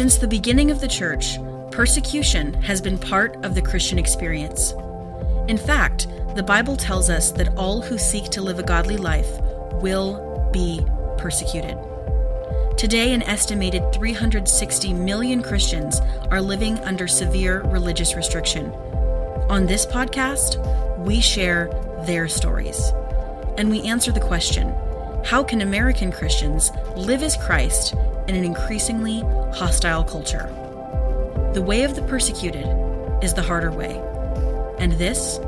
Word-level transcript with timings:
Since 0.00 0.16
the 0.16 0.26
beginning 0.26 0.70
of 0.70 0.80
the 0.80 0.88
church, 0.88 1.36
persecution 1.70 2.54
has 2.62 2.80
been 2.80 2.96
part 2.96 3.36
of 3.44 3.54
the 3.54 3.60
Christian 3.60 3.98
experience. 3.98 4.72
In 5.46 5.58
fact, 5.58 6.08
the 6.34 6.42
Bible 6.42 6.74
tells 6.74 7.10
us 7.10 7.32
that 7.32 7.54
all 7.54 7.82
who 7.82 7.98
seek 7.98 8.30
to 8.30 8.40
live 8.40 8.58
a 8.58 8.62
godly 8.62 8.96
life 8.96 9.28
will 9.82 10.48
be 10.54 10.80
persecuted. 11.18 11.76
Today, 12.78 13.12
an 13.12 13.20
estimated 13.24 13.92
360 13.92 14.94
million 14.94 15.42
Christians 15.42 16.00
are 16.30 16.40
living 16.40 16.78
under 16.78 17.06
severe 17.06 17.60
religious 17.64 18.14
restriction. 18.14 18.72
On 19.50 19.66
this 19.66 19.84
podcast, 19.84 20.56
we 21.04 21.20
share 21.20 21.68
their 22.06 22.26
stories. 22.26 22.90
And 23.58 23.70
we 23.70 23.82
answer 23.82 24.12
the 24.12 24.18
question 24.18 24.74
how 25.26 25.44
can 25.44 25.60
American 25.60 26.10
Christians 26.10 26.70
live 26.96 27.22
as 27.22 27.36
Christ 27.36 27.94
in 28.28 28.36
an 28.36 28.44
increasingly 28.44 29.20
hostile 29.52 30.04
culture? 30.04 30.48
The 31.54 31.62
way 31.62 31.82
of 31.84 31.94
the 31.94 32.02
persecuted 32.02 32.66
is 33.22 33.34
the 33.34 33.42
harder 33.42 33.72
way. 33.72 34.00
And 34.78 34.92
this 34.92 35.38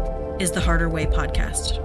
is 0.40 0.50
the 0.50 0.60
Harder 0.60 0.88
Way 0.88 1.06
podcast. 1.06 1.78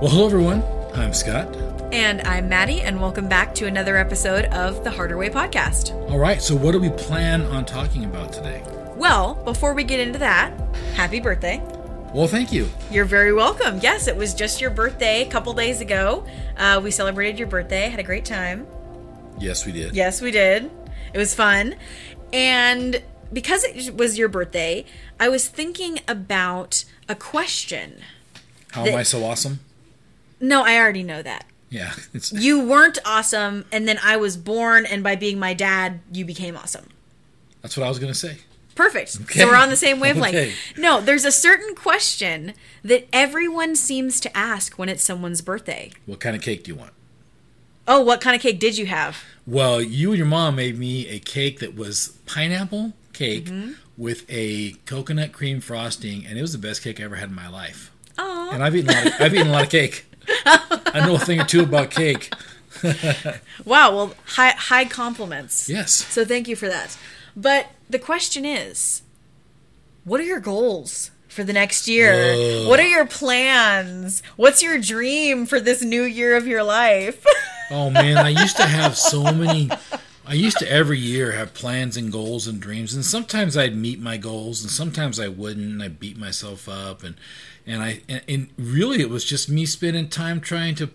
Well, 0.00 0.10
hello, 0.10 0.26
everyone. 0.26 0.62
I'm 0.94 1.12
Scott. 1.12 1.54
And 1.92 2.22
I'm 2.22 2.48
Mattie, 2.48 2.80
and 2.80 3.00
welcome 3.00 3.28
back 3.28 3.54
to 3.56 3.66
another 3.66 3.96
episode 3.96 4.46
of 4.46 4.82
the 4.84 4.90
Harder 4.90 5.16
Way 5.16 5.28
podcast. 5.28 5.92
All 6.10 6.18
right, 6.18 6.40
so 6.40 6.56
what 6.56 6.72
do 6.72 6.80
we 6.80 6.90
plan 6.90 7.42
on 7.42 7.64
talking 7.64 8.04
about 8.04 8.32
today? 8.32 8.62
Well, 8.96 9.34
before 9.44 9.74
we 9.74 9.84
get 9.84 10.00
into 10.00 10.18
that, 10.20 10.52
happy 10.94 11.20
birthday. 11.20 11.62
Well, 12.12 12.26
thank 12.26 12.52
you. 12.52 12.68
You're 12.90 13.04
very 13.04 13.32
welcome. 13.32 13.78
Yes, 13.80 14.08
it 14.08 14.16
was 14.16 14.34
just 14.34 14.60
your 14.60 14.70
birthday 14.70 15.22
a 15.22 15.30
couple 15.30 15.52
days 15.52 15.80
ago. 15.80 16.26
Uh, 16.56 16.80
we 16.82 16.90
celebrated 16.90 17.38
your 17.38 17.46
birthday, 17.46 17.88
had 17.88 18.00
a 18.00 18.02
great 18.02 18.24
time. 18.24 18.66
Yes, 19.38 19.64
we 19.64 19.70
did. 19.70 19.94
Yes, 19.94 20.20
we 20.20 20.32
did. 20.32 20.70
It 21.14 21.18
was 21.18 21.34
fun. 21.36 21.76
And 22.32 23.00
because 23.32 23.62
it 23.62 23.96
was 23.96 24.18
your 24.18 24.28
birthday, 24.28 24.84
I 25.20 25.28
was 25.28 25.48
thinking 25.48 26.00
about 26.08 26.84
a 27.08 27.14
question. 27.14 28.02
How 28.72 28.84
am 28.84 28.96
I 28.96 29.04
so 29.04 29.24
awesome? 29.24 29.60
No, 30.40 30.62
I 30.64 30.78
already 30.78 31.04
know 31.04 31.22
that. 31.22 31.44
Yeah, 31.68 31.92
it's 32.12 32.32
You 32.32 32.66
weren't 32.66 32.98
awesome, 33.04 33.66
and 33.70 33.86
then 33.86 34.00
I 34.02 34.16
was 34.16 34.36
born, 34.36 34.84
and 34.84 35.04
by 35.04 35.14
being 35.14 35.38
my 35.38 35.54
dad, 35.54 36.00
you 36.12 36.24
became 36.24 36.56
awesome. 36.56 36.88
that's 37.62 37.76
what 37.76 37.86
I 37.86 37.88
was 37.88 38.00
going 38.00 38.12
to 38.12 38.18
say. 38.18 38.38
Perfect. 38.74 39.18
Okay. 39.22 39.40
So 39.40 39.46
we're 39.48 39.56
on 39.56 39.68
the 39.68 39.76
same 39.76 40.00
wavelength. 40.00 40.34
Okay. 40.34 40.52
No, 40.76 41.00
there's 41.00 41.24
a 41.24 41.32
certain 41.32 41.74
question 41.74 42.54
that 42.82 43.06
everyone 43.12 43.76
seems 43.76 44.20
to 44.20 44.36
ask 44.36 44.78
when 44.78 44.88
it's 44.88 45.02
someone's 45.02 45.42
birthday. 45.42 45.90
What 46.06 46.20
kind 46.20 46.34
of 46.34 46.40
cake 46.42 46.64
do 46.64 46.72
you 46.72 46.76
want? 46.78 46.92
Oh, 47.86 48.00
what 48.00 48.20
kind 48.20 48.36
of 48.36 48.40
cake 48.42 48.58
did 48.60 48.78
you 48.78 48.86
have? 48.86 49.24
Well, 49.46 49.82
you 49.82 50.10
and 50.10 50.18
your 50.18 50.26
mom 50.26 50.56
made 50.56 50.78
me 50.78 51.08
a 51.08 51.18
cake 51.18 51.58
that 51.58 51.74
was 51.74 52.16
pineapple 52.26 52.92
cake 53.12 53.46
Mm-hmm. 53.46 53.72
with 53.98 54.24
a 54.30 54.72
coconut 54.86 55.32
cream 55.32 55.60
frosting, 55.60 56.24
and 56.24 56.38
it 56.38 56.42
was 56.42 56.52
the 56.52 56.58
best 56.58 56.82
cake 56.82 57.00
I 57.00 57.04
ever 57.04 57.16
had 57.16 57.28
in 57.30 57.34
my 57.34 57.48
life. 57.48 57.90
Oh, 58.16 58.50
And 58.52 58.62
I've 58.62 58.74
eaten 58.76 58.90
a 58.90 58.92
lot 58.94 59.06
of, 59.06 59.12
I've 59.20 59.34
eaten 59.34 59.48
a 59.48 59.52
lot 59.52 59.64
of 59.64 59.70
cake. 59.70 60.06
I 60.46 61.04
know 61.06 61.16
a 61.16 61.18
thing 61.18 61.40
or 61.40 61.44
two 61.44 61.62
about 61.62 61.90
cake. 61.90 62.32
wow. 63.64 63.94
Well, 63.94 64.14
high 64.26 64.50
high 64.52 64.84
compliments. 64.84 65.68
Yes. 65.68 65.92
So 65.92 66.24
thank 66.24 66.46
you 66.48 66.56
for 66.56 66.68
that. 66.68 66.96
But 67.36 67.68
the 67.88 67.98
question 67.98 68.44
is, 68.44 69.02
what 70.04 70.20
are 70.20 70.24
your 70.24 70.40
goals 70.40 71.10
for 71.28 71.44
the 71.44 71.52
next 71.52 71.86
year? 71.88 72.12
Whoa. 72.12 72.68
What 72.68 72.80
are 72.80 72.86
your 72.88 73.06
plans? 73.06 74.22
What's 74.36 74.62
your 74.62 74.78
dream 74.78 75.46
for 75.46 75.60
this 75.60 75.82
new 75.82 76.02
year 76.02 76.36
of 76.36 76.46
your 76.46 76.62
life? 76.62 77.24
Oh 77.72 77.88
man, 77.88 78.18
I 78.18 78.30
used 78.30 78.56
to 78.56 78.64
have 78.66 78.96
so 78.98 79.32
many. 79.32 79.70
I 80.26 80.32
used 80.34 80.58
to 80.58 80.68
every 80.68 80.98
year 80.98 81.30
have 81.30 81.54
plans 81.54 81.96
and 81.96 82.10
goals 82.10 82.48
and 82.48 82.60
dreams, 82.60 82.94
and 82.94 83.04
sometimes 83.04 83.56
I'd 83.56 83.76
meet 83.76 84.00
my 84.00 84.16
goals, 84.16 84.60
and 84.62 84.72
sometimes 84.72 85.20
I 85.20 85.28
wouldn't, 85.28 85.64
and 85.74 85.80
I 85.80 85.86
beat 85.86 86.18
myself 86.18 86.68
up, 86.68 87.04
and 87.04 87.14
and 87.64 87.80
I 87.80 88.00
and, 88.08 88.22
and 88.26 88.48
really 88.58 89.00
it 89.00 89.08
was 89.08 89.24
just 89.24 89.48
me 89.48 89.66
spending 89.66 90.08
time 90.08 90.40
trying 90.40 90.74
to 90.74 90.90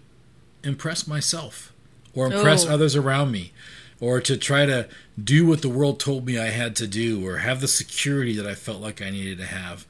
impress 0.65 1.07
myself 1.07 1.71
or 2.13 2.27
impress 2.27 2.65
Oh. 2.65 2.73
others 2.73 2.93
around 2.93 3.31
me, 3.31 3.53
or 3.99 4.19
to 4.21 4.37
try 4.37 4.65
to 4.65 4.87
do 5.21 5.45
what 5.45 5.61
the 5.61 5.69
world 5.69 5.99
told 5.99 6.25
me 6.25 6.37
I 6.37 6.49
had 6.49 6.75
to 6.77 6.87
do, 6.87 7.25
or 7.25 7.37
have 7.37 7.61
the 7.61 7.67
security 7.67 8.35
that 8.35 8.45
I 8.45 8.55
felt 8.55 8.81
like 8.81 9.01
I 9.01 9.09
needed 9.09 9.37
to 9.39 9.45
have. 9.45 9.85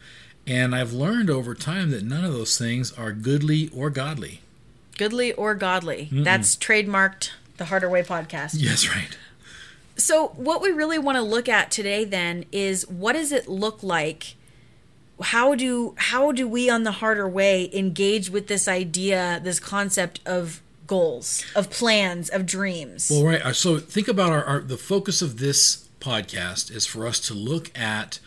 And 0.48 0.76
I've 0.76 0.94
learned 0.94 1.30
over 1.30 1.56
time 1.56 1.90
that 1.92 2.04
none 2.04 2.24
of 2.24 2.34
those 2.34 2.58
things 2.58 2.92
are 2.94 3.12
goodly 3.12 3.70
or 3.76 3.90
godly. 3.90 4.42
Goodly 4.98 5.34
or 5.34 5.56
godly? 5.56 6.10
That's 6.12 6.56
trademarked 6.56 7.32
the 7.58 7.66
Harder 7.66 7.90
Way 7.90 8.04
podcast. 8.04 8.56
Yes, 8.60 8.88
right. 8.88 9.18
So, 9.98 10.28
what 10.36 10.62
we 10.62 10.72
really 10.72 11.00
want 11.00 11.16
to 11.18 11.22
look 11.22 11.48
at 11.48 11.72
today 11.72 12.04
then 12.04 12.46
is 12.52 12.88
what 12.88 13.14
does 13.14 13.32
it 13.32 13.48
look 13.48 13.82
like? 13.82 14.36
How 15.22 15.56
do 15.56 15.96
how 15.98 16.34
do 16.34 16.48
we 16.48 16.70
on 16.70 16.84
the 16.84 16.92
harder 16.92 17.28
way 17.28 17.70
engage 17.74 18.30
with 18.30 18.48
this 18.48 18.68
idea, 18.68 19.40
this 19.42 19.60
concept 19.60 20.20
of 20.26 20.62
goals, 20.88 21.44
of 21.56 21.70
plans, 21.70 22.30
of 22.30 22.46
dreams? 22.46 23.10
Well, 23.12 23.24
right. 23.26 23.42
uh, 23.42 23.54
So 23.54 23.78
think 23.80 24.08
about 24.08 24.32
our, 24.32 24.44
our 24.44 24.60
the 24.62 24.78
focus 24.78 25.22
of 25.22 25.40
this 25.40 25.88
podcast 26.00 26.72
is 26.74 26.86
for 26.86 27.08
us 27.08 27.20
to 27.22 27.34
look 27.34 27.78
at 27.78 28.20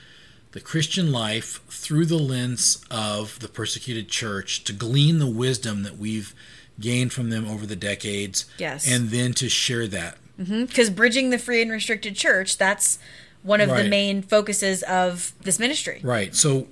the 0.52 0.60
Christian 0.60 1.12
life 1.12 1.60
through 1.68 2.06
the 2.06 2.18
lens 2.18 2.82
of 2.90 3.38
the 3.40 3.48
persecuted 3.48 4.08
church, 4.08 4.64
to 4.64 4.72
glean 4.72 5.18
the 5.18 5.26
wisdom 5.26 5.82
that 5.82 5.98
we've 5.98 6.34
gained 6.80 7.12
from 7.12 7.30
them 7.30 7.46
over 7.46 7.66
the 7.66 7.76
decades, 7.76 8.46
Yes. 8.58 8.90
and 8.90 9.10
then 9.10 9.32
to 9.34 9.48
share 9.48 9.86
that. 9.88 10.16
Because 10.38 10.88
bridging 10.90 11.30
the 11.30 11.38
free 11.38 11.60
and 11.60 11.70
restricted 11.70 12.14
church, 12.14 12.56
that's 12.58 12.98
one 13.42 13.60
of 13.60 13.68
the 13.68 13.84
main 13.84 14.22
focuses 14.22 14.82
of 14.84 15.32
this 15.42 15.58
ministry. 15.58 16.00
Right. 16.02 16.34
So, 16.34 16.68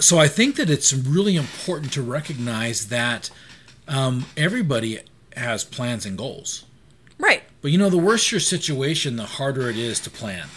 so 0.00 0.18
I 0.18 0.26
think 0.28 0.56
that 0.56 0.68
it's 0.68 0.92
really 0.92 1.36
important 1.36 1.92
to 1.94 2.02
recognize 2.02 2.88
that 2.88 3.30
um, 3.88 4.26
everybody 4.36 5.00
has 5.36 5.64
plans 5.64 6.06
and 6.06 6.16
goals. 6.16 6.64
Right. 7.18 7.42
But 7.62 7.70
you 7.70 7.78
know, 7.78 7.90
the 7.90 7.98
worse 7.98 8.30
your 8.30 8.40
situation, 8.40 9.16
the 9.16 9.24
harder 9.24 9.68
it 9.68 9.76
is 9.76 10.00
to 10.00 10.10
plan. 10.10 10.48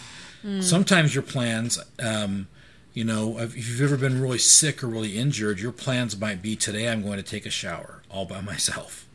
Sometimes 0.61 1.13
your 1.13 1.23
plans, 1.23 1.77
um, 2.01 2.47
you 2.93 3.03
know, 3.03 3.39
if 3.39 3.57
you've 3.57 3.81
ever 3.81 3.97
been 3.97 4.21
really 4.21 4.37
sick 4.37 4.81
or 4.81 4.87
really 4.87 5.17
injured, 5.17 5.59
your 5.59 5.73
plans 5.73 6.17
might 6.17 6.41
be 6.41 6.55
today 6.55 6.87
I'm 6.87 7.03
going 7.03 7.17
to 7.17 7.23
take 7.23 7.45
a 7.45 7.49
shower 7.49 8.03
all 8.09 8.25
by 8.25 8.39
myself. 8.39 9.05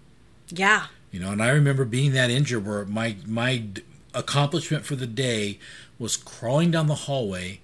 Yeah. 0.50 0.86
You 1.10 1.20
know, 1.20 1.32
and 1.32 1.42
I 1.42 1.48
remember 1.48 1.86
being 1.86 2.12
that 2.12 2.28
injured 2.28 2.66
where 2.66 2.84
my 2.84 3.16
my 3.26 3.64
accomplishment 4.12 4.84
for 4.84 4.96
the 4.96 5.06
day 5.06 5.58
was 5.98 6.16
crawling 6.16 6.70
down 6.70 6.88
the 6.88 6.94
hallway, 6.94 7.60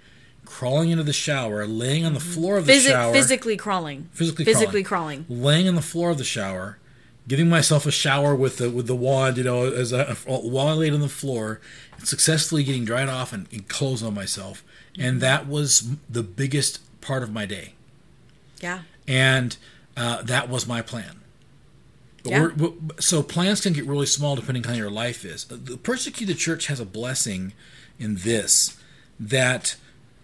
crawling 0.50 0.90
into 0.90 1.04
the 1.04 1.12
shower, 1.12 1.64
laying 1.66 2.04
on 2.04 2.12
the 2.12 2.18
mm-hmm. 2.18 2.32
floor 2.32 2.58
of 2.58 2.66
the 2.66 2.72
Physi- 2.72 2.88
shower, 2.88 3.12
physically 3.12 3.56
crawling. 3.56 4.08
physically 4.12 4.44
physically 4.44 4.82
crawling, 4.82 5.24
crawling. 5.24 5.42
laying 5.42 5.68
on 5.68 5.76
the 5.76 5.82
floor 5.82 6.10
of 6.10 6.18
the 6.18 6.24
shower, 6.24 6.78
giving 7.28 7.48
myself 7.48 7.86
a 7.86 7.90
shower 7.90 8.34
with 8.34 8.58
the 8.58 8.68
with 8.68 8.86
the 8.86 8.96
wand, 8.96 9.38
you 9.38 9.44
know, 9.44 9.64
as 9.64 9.92
I, 9.92 10.12
while 10.26 10.68
I 10.68 10.72
laid 10.72 10.92
on 10.92 11.00
the 11.00 11.08
floor, 11.08 11.60
and 11.96 12.06
successfully 12.06 12.64
getting 12.64 12.84
dried 12.84 13.08
off 13.08 13.32
and, 13.32 13.46
and 13.52 13.68
clothes 13.68 14.02
on 14.02 14.12
myself, 14.12 14.64
and 14.98 15.12
mm-hmm. 15.12 15.18
that 15.20 15.46
was 15.46 15.96
the 16.08 16.22
biggest 16.22 16.80
part 17.00 17.22
of 17.22 17.32
my 17.32 17.46
day, 17.46 17.74
Yeah. 18.60 18.80
and 19.06 19.56
uh, 19.96 20.22
that 20.22 20.48
was 20.48 20.66
my 20.66 20.82
plan. 20.82 21.20
But 22.24 22.30
Yeah. 22.32 22.48
so 22.98 23.22
plans 23.22 23.60
can 23.60 23.72
get 23.72 23.86
really 23.86 24.06
small 24.06 24.36
depending 24.36 24.66
on 24.66 24.70
how 24.72 24.76
your 24.76 24.90
life 24.90 25.24
is. 25.24 25.46
Uh, 25.50 25.56
the 25.62 25.76
persecuted 25.78 26.36
church 26.36 26.66
has 26.66 26.80
a 26.80 26.84
blessing 26.84 27.54
in 27.98 28.16
this 28.16 28.76
that 29.18 29.76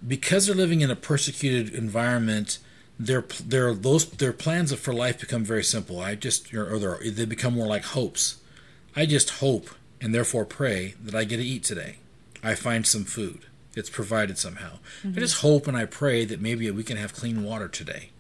because 0.07 0.47
they're 0.47 0.55
living 0.55 0.81
in 0.81 0.91
a 0.91 0.97
persecuted 0.97 1.75
environment, 1.75 2.59
their 2.99 3.23
their 3.45 3.75
those 3.75 4.09
their 4.11 4.33
plans 4.33 4.73
for 4.75 4.95
life 4.95 5.21
become 5.21 5.45
very 5.45 5.65
simple. 5.65 6.01
I 6.01 6.15
just 6.15 6.53
or, 6.55 6.79
they're- 6.79 7.27
become 7.27 7.55
more 7.55 7.67
like 7.67 7.85
hopes. 7.85 8.37
I 8.95 9.07
just 9.07 9.31
hope 9.31 9.71
and 10.01 10.15
therefore 10.15 10.45
pray 10.45 10.95
that 11.03 11.15
I 11.15 11.25
get 11.25 11.37
to 11.37 11.45
eat 11.45 11.65
today. 11.65 11.97
I 12.43 12.55
find 12.55 12.87
some 12.87 13.05
food. 13.05 13.41
It's 13.75 13.91
provided 13.91 14.39
somehow. 14.39 14.79
I 15.05 15.21
just 15.21 15.43
hope 15.43 15.67
and 15.67 15.77
I 15.77 15.85
pray 15.85 16.25
that 16.25 16.41
maybe 16.41 16.71
we 16.71 16.83
can 16.83 16.97
have 16.97 17.13
clean 17.15 17.45
water 17.45 17.69
today. 17.69 18.11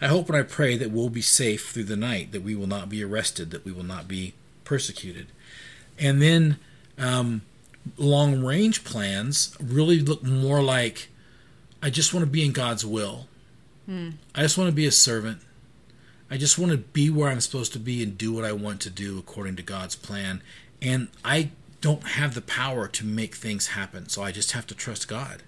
I 0.00 0.08
hope 0.08 0.28
and 0.28 0.36
I 0.36 0.42
pray 0.42 0.76
that 0.76 0.90
we'll 0.90 1.08
be 1.08 1.22
safe 1.22 1.70
through 1.70 1.84
the 1.84 1.96
night, 1.96 2.32
that 2.32 2.42
we 2.42 2.54
will 2.54 2.66
not 2.66 2.88
be 2.88 3.02
arrested, 3.02 3.50
that 3.50 3.64
we 3.64 3.72
will 3.72 3.84
not 3.84 4.08
be 4.08 4.34
persecuted. 4.64 5.28
And 5.98 6.20
then 6.20 6.58
um, 6.98 7.42
long 7.96 8.44
range 8.44 8.84
plans 8.84 9.56
really 9.60 10.00
look 10.00 10.22
more 10.22 10.62
like 10.62 11.08
I 11.82 11.90
just 11.90 12.12
want 12.12 12.24
to 12.24 12.30
be 12.30 12.44
in 12.44 12.52
God's 12.52 12.84
will. 12.84 13.26
Hmm. 13.86 14.10
I 14.34 14.42
just 14.42 14.58
want 14.58 14.68
to 14.68 14.74
be 14.74 14.86
a 14.86 14.92
servant. 14.92 15.40
I 16.30 16.36
just 16.36 16.58
want 16.58 16.70
to 16.70 16.78
be 16.78 17.10
where 17.10 17.28
I'm 17.28 17.40
supposed 17.40 17.72
to 17.72 17.78
be 17.78 18.02
and 18.02 18.16
do 18.16 18.32
what 18.32 18.44
I 18.44 18.52
want 18.52 18.80
to 18.82 18.90
do 18.90 19.18
according 19.18 19.56
to 19.56 19.62
God's 19.62 19.96
plan. 19.96 20.42
And 20.80 21.08
I 21.24 21.50
don't 21.80 22.06
have 22.06 22.34
the 22.34 22.42
power 22.42 22.86
to 22.86 23.04
make 23.04 23.34
things 23.34 23.68
happen, 23.68 24.08
so 24.08 24.22
I 24.22 24.30
just 24.30 24.52
have 24.52 24.66
to 24.68 24.74
trust 24.74 25.08
God. 25.08 25.42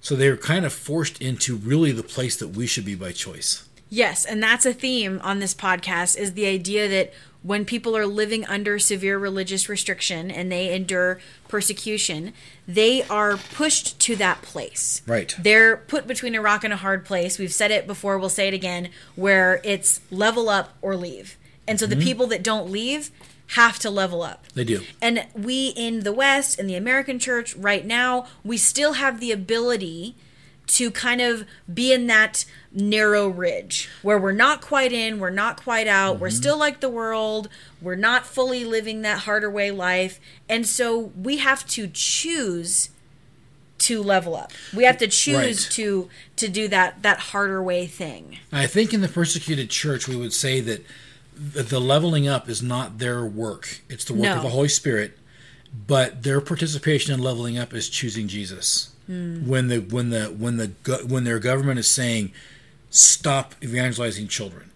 So 0.00 0.16
they're 0.16 0.36
kind 0.36 0.64
of 0.64 0.72
forced 0.72 1.20
into 1.20 1.56
really 1.56 1.92
the 1.92 2.02
place 2.02 2.36
that 2.36 2.48
we 2.48 2.66
should 2.66 2.84
be 2.84 2.94
by 2.94 3.12
choice. 3.12 3.68
Yes, 3.90 4.24
and 4.24 4.40
that's 4.42 4.64
a 4.64 4.72
theme 4.72 5.20
on 5.22 5.40
this 5.40 5.52
podcast 5.52 6.16
is 6.16 6.34
the 6.34 6.46
idea 6.46 6.88
that 6.88 7.12
when 7.42 7.64
people 7.64 7.96
are 7.96 8.06
living 8.06 8.44
under 8.46 8.78
severe 8.78 9.18
religious 9.18 9.68
restriction 9.68 10.30
and 10.30 10.52
they 10.52 10.72
endure 10.74 11.18
persecution, 11.48 12.32
they 12.68 13.02
are 13.04 13.36
pushed 13.36 13.98
to 13.98 14.14
that 14.16 14.42
place. 14.42 15.02
Right. 15.06 15.34
They're 15.38 15.78
put 15.78 16.06
between 16.06 16.34
a 16.34 16.40
rock 16.40 16.64
and 16.64 16.72
a 16.72 16.76
hard 16.76 17.04
place. 17.04 17.38
We've 17.38 17.52
said 17.52 17.70
it 17.70 17.86
before, 17.86 18.18
we'll 18.18 18.28
say 18.28 18.46
it 18.48 18.54
again, 18.54 18.90
where 19.16 19.60
it's 19.64 20.00
level 20.10 20.48
up 20.48 20.74
or 20.82 20.96
leave. 20.96 21.36
And 21.66 21.80
so 21.80 21.86
the 21.86 21.96
mm-hmm. 21.96 22.04
people 22.04 22.26
that 22.28 22.42
don't 22.42 22.70
leave 22.70 23.10
have 23.54 23.78
to 23.80 23.90
level 23.90 24.22
up. 24.22 24.46
They 24.54 24.64
do. 24.64 24.82
And 25.00 25.26
we 25.34 25.68
in 25.68 26.00
the 26.00 26.12
West, 26.12 26.58
in 26.58 26.66
the 26.66 26.76
American 26.76 27.18
church 27.18 27.56
right 27.56 27.84
now, 27.84 28.26
we 28.44 28.56
still 28.56 28.94
have 28.94 29.18
the 29.18 29.32
ability 29.32 30.14
to 30.70 30.90
kind 30.90 31.20
of 31.20 31.44
be 31.72 31.92
in 31.92 32.06
that 32.06 32.44
narrow 32.72 33.28
ridge 33.28 33.88
where 34.02 34.18
we're 34.18 34.32
not 34.32 34.60
quite 34.60 34.92
in, 34.92 35.18
we're 35.18 35.30
not 35.30 35.60
quite 35.60 35.88
out, 35.88 36.18
we're 36.18 36.28
mm-hmm. 36.28 36.36
still 36.36 36.58
like 36.58 36.80
the 36.80 36.88
world, 36.88 37.48
we're 37.80 37.96
not 37.96 38.24
fully 38.26 38.64
living 38.64 39.02
that 39.02 39.20
harder 39.20 39.50
way 39.50 39.70
life. 39.70 40.20
And 40.48 40.66
so 40.66 41.12
we 41.16 41.38
have 41.38 41.66
to 41.68 41.88
choose 41.88 42.90
to 43.78 44.02
level 44.02 44.36
up. 44.36 44.52
We 44.74 44.84
have 44.84 44.98
to 44.98 45.08
choose 45.08 45.64
Right. 45.64 45.72
to 45.72 46.08
to 46.36 46.48
do 46.48 46.68
that 46.68 47.02
that 47.02 47.18
harder 47.18 47.62
way 47.62 47.86
thing. 47.86 48.38
I 48.52 48.66
think 48.66 48.92
in 48.92 49.00
the 49.00 49.08
persecuted 49.08 49.70
church, 49.70 50.06
we 50.06 50.16
would 50.16 50.34
say 50.34 50.60
that 50.60 50.84
the 51.34 51.80
leveling 51.80 52.28
up 52.28 52.48
is 52.48 52.62
not 52.62 52.98
their 52.98 53.24
work; 53.24 53.80
it's 53.88 54.04
the 54.04 54.12
work 54.12 54.22
No. 54.22 54.36
of 54.36 54.42
the 54.42 54.50
Holy 54.50 54.68
Spirit. 54.68 55.18
But 55.86 56.22
their 56.22 56.40
participation 56.40 57.14
in 57.14 57.20
leveling 57.20 57.56
up 57.58 57.72
is 57.72 57.88
choosing 57.88 58.28
Jesus. 58.28 58.90
Hmm. 59.06 59.46
When 59.48 59.68
the 59.68 59.78
when 59.78 60.10
the 60.10 60.26
when 60.26 60.56
the 60.56 60.68
when 61.06 61.24
their 61.24 61.38
government 61.38 61.78
is 61.78 61.88
saying, 61.88 62.32
"Stop 62.90 63.54
evangelizing 63.62 64.28
children," 64.28 64.70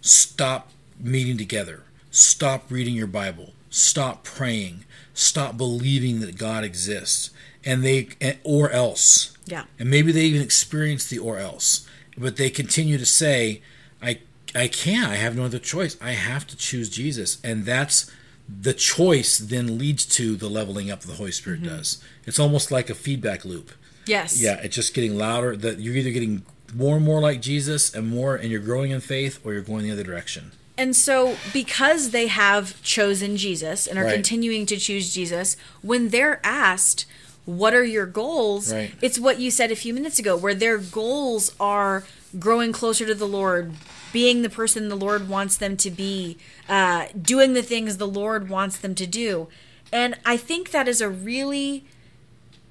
stop 0.00 0.70
meeting 1.00 1.36
together, 1.36 1.82
stop 2.10 2.70
reading 2.70 2.94
your 2.94 3.06
Bible, 3.06 3.52
stop 3.70 4.24
praying, 4.24 4.84
stop 5.14 5.56
believing 5.56 6.20
that 6.20 6.36
God 6.36 6.64
exists, 6.64 7.30
and 7.64 7.84
they 7.84 8.08
or 8.42 8.70
else. 8.70 9.30
Yeah. 9.46 9.64
and 9.78 9.90
maybe 9.90 10.10
they 10.10 10.22
even 10.22 10.40
experience 10.40 11.06
the 11.06 11.18
or 11.18 11.38
else. 11.38 11.86
But 12.16 12.36
they 12.36 12.48
continue 12.50 12.96
to 12.98 13.06
say 13.06 13.60
i 14.00 14.20
i 14.54 14.68
can't. 14.68 15.10
I 15.10 15.16
have 15.16 15.36
no 15.36 15.44
other 15.44 15.58
choice. 15.58 15.96
I 16.00 16.12
have 16.12 16.46
to 16.46 16.56
choose 16.56 16.88
jesus. 16.88 17.38
And 17.44 17.64
that's 17.64 18.10
the 18.48 18.74
choice 18.74 19.38
then 19.38 19.78
leads 19.78 20.04
to 20.04 20.36
the 20.36 20.48
leveling 20.48 20.90
up 20.90 21.00
the 21.00 21.14
holy 21.14 21.32
spirit 21.32 21.60
mm-hmm. 21.62 21.76
does 21.76 22.02
it's 22.26 22.38
almost 22.38 22.70
like 22.70 22.90
a 22.90 22.94
feedback 22.94 23.44
loop 23.44 23.70
Yes. 24.06 24.40
yeah 24.40 24.60
it's 24.62 24.74
just 24.76 24.92
getting 24.94 25.16
louder 25.16 25.56
that 25.56 25.80
you're 25.80 25.96
either 25.96 26.10
getting 26.10 26.42
more 26.74 26.96
and 26.96 27.04
more 27.04 27.20
like 27.20 27.40
jesus 27.40 27.94
and 27.94 28.08
more 28.10 28.36
and 28.36 28.50
you're 28.50 28.60
growing 28.60 28.90
in 28.90 29.00
faith 29.00 29.40
or 29.44 29.52
you're 29.54 29.62
going 29.62 29.84
the 29.84 29.92
other 29.92 30.04
direction 30.04 30.52
And 30.76 30.96
so, 30.96 31.36
because 31.52 32.10
they 32.10 32.26
have 32.26 32.82
chosen 32.82 33.36
Jesus 33.36 33.86
and 33.86 33.96
are 33.96 34.04
Right. 34.06 34.14
continuing 34.14 34.66
to 34.66 34.76
choose 34.76 35.14
Jesus, 35.14 35.56
when 35.82 36.08
they're 36.08 36.40
asked, 36.42 37.06
What 37.44 37.74
are 37.74 37.84
your 37.84 38.06
goals? 38.06 38.72
Right. 38.72 38.90
It's 39.00 39.16
what 39.20 39.38
you 39.38 39.52
said 39.52 39.70
a 39.70 39.76
few 39.76 39.94
minutes 39.94 40.18
ago, 40.18 40.36
where 40.36 40.52
their 40.64 40.78
goals 40.78 41.54
are 41.60 42.02
growing 42.40 42.72
closer 42.72 43.06
to 43.06 43.14
the 43.14 43.28
Lord, 43.40 43.74
being 44.14 44.42
the 44.42 44.48
person 44.48 44.88
the 44.88 44.94
Lord 44.94 45.28
wants 45.28 45.56
them 45.56 45.76
to 45.76 45.90
be, 45.90 46.38
uh, 46.68 47.06
doing 47.20 47.52
the 47.52 47.64
things 47.64 47.96
the 47.96 48.06
Lord 48.06 48.48
wants 48.48 48.78
them 48.78 48.94
to 48.94 49.08
do. 49.08 49.48
And 49.92 50.14
I 50.24 50.36
think 50.36 50.70
that 50.70 50.86
is 50.86 51.00
a 51.00 51.10
really 51.10 51.84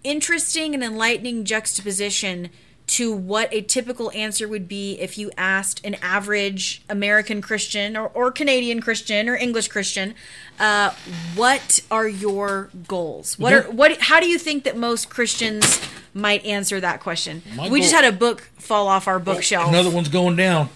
interesting 0.06 0.74
and 0.74 0.82
enlightening 0.82 1.44
juxtaposition 1.44 2.50
to 2.86 3.14
what 3.14 3.54
a 3.54 3.62
typical 3.62 4.10
answer 4.12 4.48
would 4.48 4.70
be 4.70 4.94
if 5.00 5.18
you 5.18 5.32
asked 5.38 5.86
an 5.86 5.96
average 5.96 6.82
American 6.90 7.42
Christian 7.42 7.98
or, 7.98 8.08
or 8.14 8.32
Canadian 8.32 8.82
Christian 8.82 9.28
or 9.28 9.36
English 9.36 9.68
Christian, 9.68 10.16
uh, 10.60 10.92
what 11.36 11.82
are 11.92 12.08
your 12.08 12.70
goals? 12.88 13.38
What 13.38 13.52
are 13.52 13.64
what? 13.64 14.00
How 14.00 14.22
do 14.22 14.28
you 14.28 14.38
think 14.38 14.64
that 14.64 14.78
most 14.78 15.10
Christians 15.10 15.82
might 16.14 16.46
answer 16.46 16.80
that 16.80 17.02
question? 17.02 17.42
My 17.56 17.68
we 17.68 17.82
just 17.82 17.94
had 17.94 18.06
a 18.06 18.12
book 18.14 18.50
fall 18.56 18.88
off 18.88 19.10
our 19.10 19.20
bookshelf. 19.20 19.68
another 19.68 19.90
one's 19.90 20.10
going 20.10 20.38
down 20.38 20.70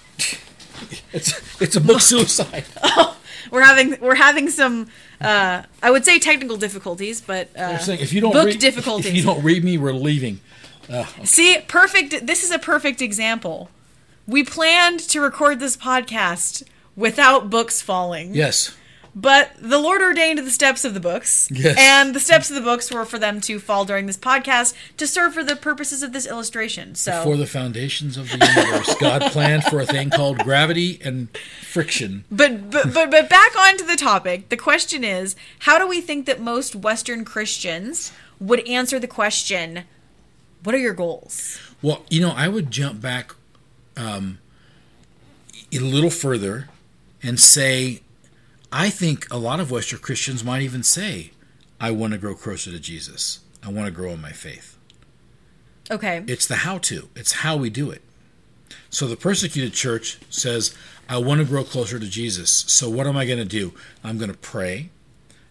it's 1.14 1.62
it's 1.62 1.76
a 1.76 1.82
book 1.82 2.02
suicide 2.02 2.66
We're 3.52 3.62
having 3.62 3.98
we're 4.02 4.16
having 4.16 4.50
some 4.50 4.88
uh, 5.22 5.64
I 5.82 5.90
would 5.90 6.04
say 6.04 6.20
technical 6.20 6.58
difficulties, 6.58 7.22
but 7.22 7.48
uh, 7.56 7.70
They're 7.70 7.80
saying, 7.80 8.02
if 8.02 8.12
you 8.12 8.20
don't 8.20 8.34
book 8.34 8.48
read, 8.48 8.60
difficulties. 8.60 9.06
if 9.06 9.16
you 9.16 9.24
don't 9.24 9.42
read 9.42 9.64
me 9.64 9.78
we're 9.78 9.94
leaving 9.94 10.42
See, 11.24 11.58
perfect. 11.68 12.26
This 12.26 12.44
is 12.44 12.52
a 12.52 12.60
perfect 12.60 13.02
example. 13.02 13.70
We 14.26 14.44
planned 14.44 15.00
to 15.12 15.20
record 15.22 15.60
this 15.60 15.76
podcast 15.76 16.64
without 16.96 17.50
books 17.50 17.82
falling. 17.82 18.34
yes 18.36 18.76
But 19.20 19.54
the 19.60 19.80
Lord 19.80 20.04
ordained 20.04 20.38
the 20.38 20.52
steps 20.52 20.86
of 20.86 20.94
the 20.94 21.00
books. 21.00 21.50
Yes. 21.52 21.76
And 21.80 22.14
the 22.14 22.20
steps 22.20 22.52
of 22.52 22.56
the 22.56 22.62
books 22.62 22.92
were 22.92 23.04
for 23.04 23.18
them 23.18 23.42
to 23.42 23.58
fall 23.58 23.84
during 23.84 24.06
this 24.06 24.16
podcast 24.16 24.76
to 24.98 25.08
serve 25.08 25.34
for 25.34 25.44
the 25.44 25.56
purposes 25.56 26.04
of 26.04 26.14
this 26.14 26.28
illustration. 26.28 26.94
So 26.94 27.24
For 27.24 27.36
the 27.36 27.48
foundations 27.48 28.16
of 28.16 28.30
the 28.30 28.38
universe, 28.38 28.94
God 29.00 29.24
planned 29.32 29.64
for 29.64 29.80
a 29.80 29.88
thing 29.88 30.12
called 30.12 30.38
gravity 30.38 31.00
and 31.04 31.36
friction. 31.64 32.26
but, 32.30 32.70
but 32.70 32.94
but 32.94 33.10
but 33.10 33.28
back 33.28 33.58
onto 33.58 33.88
the 33.88 33.96
topic. 33.96 34.50
The 34.50 34.58
question 34.58 35.04
is, 35.04 35.36
how 35.62 35.80
do 35.80 35.88
we 35.88 36.00
think 36.00 36.28
that 36.28 36.40
most 36.40 36.76
Western 36.76 37.26
Christians 37.26 38.12
would 38.40 38.68
answer 38.68 39.00
the 39.00 39.08
question, 39.08 39.86
what 40.62 40.76
are 40.76 40.80
your 40.80 40.94
goals? 40.94 41.58
Well, 41.82 42.06
you 42.12 42.22
know, 42.22 42.34
I 42.36 42.50
would 42.50 42.70
jump 42.70 43.02
back 43.02 43.34
um, 43.96 44.38
a 45.74 45.80
little 45.80 46.12
further 46.12 46.70
and 47.24 47.40
say, 47.40 48.02
I 48.72 48.90
think 48.90 49.32
a 49.32 49.38
lot 49.38 49.60
of 49.60 49.72
Western 49.72 50.00
Christians 50.00 50.44
might 50.44 50.62
even 50.62 50.84
say, 50.84 51.32
I 51.80 51.92
want 51.92 52.14
to 52.14 52.20
grow 52.20 52.36
closer 52.36 52.72
to 52.72 52.80
Jesus. 52.80 53.40
I 53.64 53.72
want 53.72 53.86
to 53.88 53.92
grow 53.92 54.12
in 54.12 54.22
my 54.22 54.32
faith. 54.32 54.78
Okay. 55.90 56.24
It's 56.28 56.46
the 56.46 56.58
how 56.58 56.80
to, 56.80 57.10
it's 57.16 57.32
how 57.34 57.56
we 57.56 57.70
do 57.70 57.92
it. 57.92 58.02
So 58.90 59.08
the 59.08 59.16
persecuted 59.16 59.74
church 59.74 60.20
says, 60.30 60.76
I 61.08 61.18
want 61.18 61.40
to 61.40 61.46
grow 61.46 61.64
closer 61.64 62.00
to 62.00 62.08
Jesus. 62.08 62.52
So 62.52 62.90
what 62.90 63.08
am 63.08 63.16
I 63.16 63.26
going 63.26 63.38
to 63.38 63.46
do? 63.46 63.74
I'm 64.04 64.18
going 64.18 64.32
to 64.32 64.38
pray. 64.38 64.90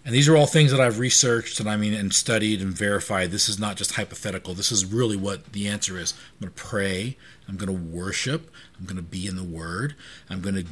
And 0.05 0.15
these 0.15 0.29
are 0.29 0.37
all 0.37 0.47
things 0.47 0.71
that 0.71 0.81
I've 0.81 0.99
researched 0.99 1.59
and 1.59 1.69
I 1.69 1.77
mean 1.77 1.93
and 1.93 2.15
studied 2.15 2.61
and 2.61 2.73
verified. 2.73 3.31
This 3.31 3.49
is 3.49 3.59
not 3.59 3.77
just 3.77 3.93
hypothetical. 3.93 4.55
This 4.55 4.71
is 4.71 4.85
really 4.85 5.17
what 5.17 5.53
the 5.53 5.67
answer 5.67 5.99
is. 5.99 6.13
I'm 6.13 6.47
going 6.47 6.53
to 6.53 6.63
pray. 6.63 7.17
I'm 7.49 7.57
going 7.57 7.67
to 7.67 7.97
worship. 7.97 8.51
I'm 8.79 8.85
going 8.85 8.97
to 8.97 9.03
be 9.03 9.27
in 9.27 9.37
the 9.37 9.43
Word. 9.43 9.97
I'm 10.31 10.41
going 10.41 10.55
to 10.55 10.67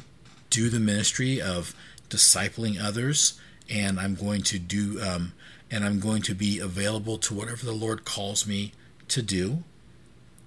do 0.49 0.69
the 0.69 0.79
ministry 0.79 1.41
of 1.41 1.75
discipling 2.09 2.81
others, 2.81 3.39
and 3.69 3.99
I'm 3.99 4.15
going 4.15 4.41
to 4.43 4.59
do 4.59 4.99
um, 5.01 5.33
and 5.71 5.83
I'm 5.83 5.99
going 5.99 6.21
to 6.23 6.35
be 6.35 6.59
available 6.59 7.17
to 7.19 7.33
whatever 7.33 7.65
the 7.65 7.71
Lord 7.73 8.05
calls 8.05 8.45
me 8.47 8.73
to 9.09 9.21
do. 9.21 9.63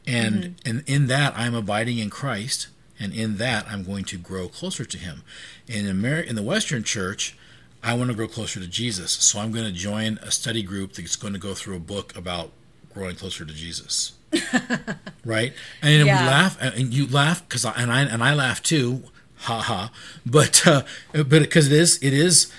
And 0.06 0.54
and 0.64 0.82
in 0.86 1.06
that 1.08 1.34
I'm 1.36 1.54
abiding 1.54 1.98
in 1.98 2.08
Christ, 2.10 2.68
and 2.98 3.12
in 3.12 3.36
that 3.36 3.66
I'm 3.68 3.82
going 3.84 4.04
to 4.04 4.16
grow 4.16 4.48
closer 4.48 4.84
to 4.84 4.96
Him. 4.98 5.22
In 5.66 5.86
Amer- 5.86 6.20
in 6.20 6.34
the 6.34 6.42
Western 6.42 6.82
Church, 6.82 7.36
I 7.82 7.94
want 7.94 8.08
to 8.10 8.16
grow 8.16 8.26
closer 8.28 8.58
to 8.58 8.66
Jesus, 8.66 9.12
so 9.12 9.38
I'm 9.38 9.52
going 9.52 9.66
to 9.66 9.72
join 9.72 10.18
a 10.22 10.30
study 10.30 10.62
group 10.62 10.94
that's 10.94 11.16
going 11.16 11.34
to 11.34 11.38
go 11.38 11.52
through 11.54 11.76
a 11.76 11.80
book 11.80 12.16
about 12.16 12.52
growing 12.94 13.16
closer 13.16 13.44
to 13.44 13.52
Jesus. 13.52 14.12
right? 15.24 15.52
And 15.82 16.06
Yeah. 16.06 16.22
we 16.22 16.26
laugh, 16.26 16.58
and 16.60 16.92
you 16.94 17.06
laugh 17.06 17.46
because 17.46 17.64
I 17.66 17.72
and 17.72 17.92
I 17.92 18.02
and 18.02 18.22
I 18.22 18.32
laugh 18.34 18.62
too, 18.62 19.02
ha 19.40 19.60
ha. 19.60 19.90
But 20.26 20.66
uh, 20.66 20.82
but 21.12 21.28
because 21.28 21.66
it 21.66 21.72
is 21.72 21.98
it 22.02 22.12
is 22.12 22.52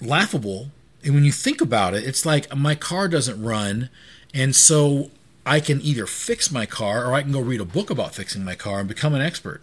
laughable, 0.00 0.70
and 1.04 1.14
when 1.14 1.24
you 1.24 1.32
think 1.32 1.60
about 1.60 1.94
it, 1.94 2.04
it's 2.04 2.24
like 2.26 2.54
my 2.56 2.74
car 2.74 3.08
doesn't 3.08 3.42
run, 3.42 3.88
and 4.34 4.54
so 4.54 5.10
I 5.46 5.60
can 5.60 5.80
either 5.80 6.06
fix 6.06 6.50
my 6.50 6.66
car 6.66 7.04
or 7.06 7.14
I 7.14 7.22
can 7.22 7.32
go 7.32 7.40
read 7.40 7.60
a 7.60 7.64
book 7.64 7.90
about 7.90 8.14
fixing 8.14 8.44
my 8.44 8.54
car 8.54 8.80
and 8.80 8.88
become 8.88 9.14
an 9.14 9.22
expert. 9.22 9.62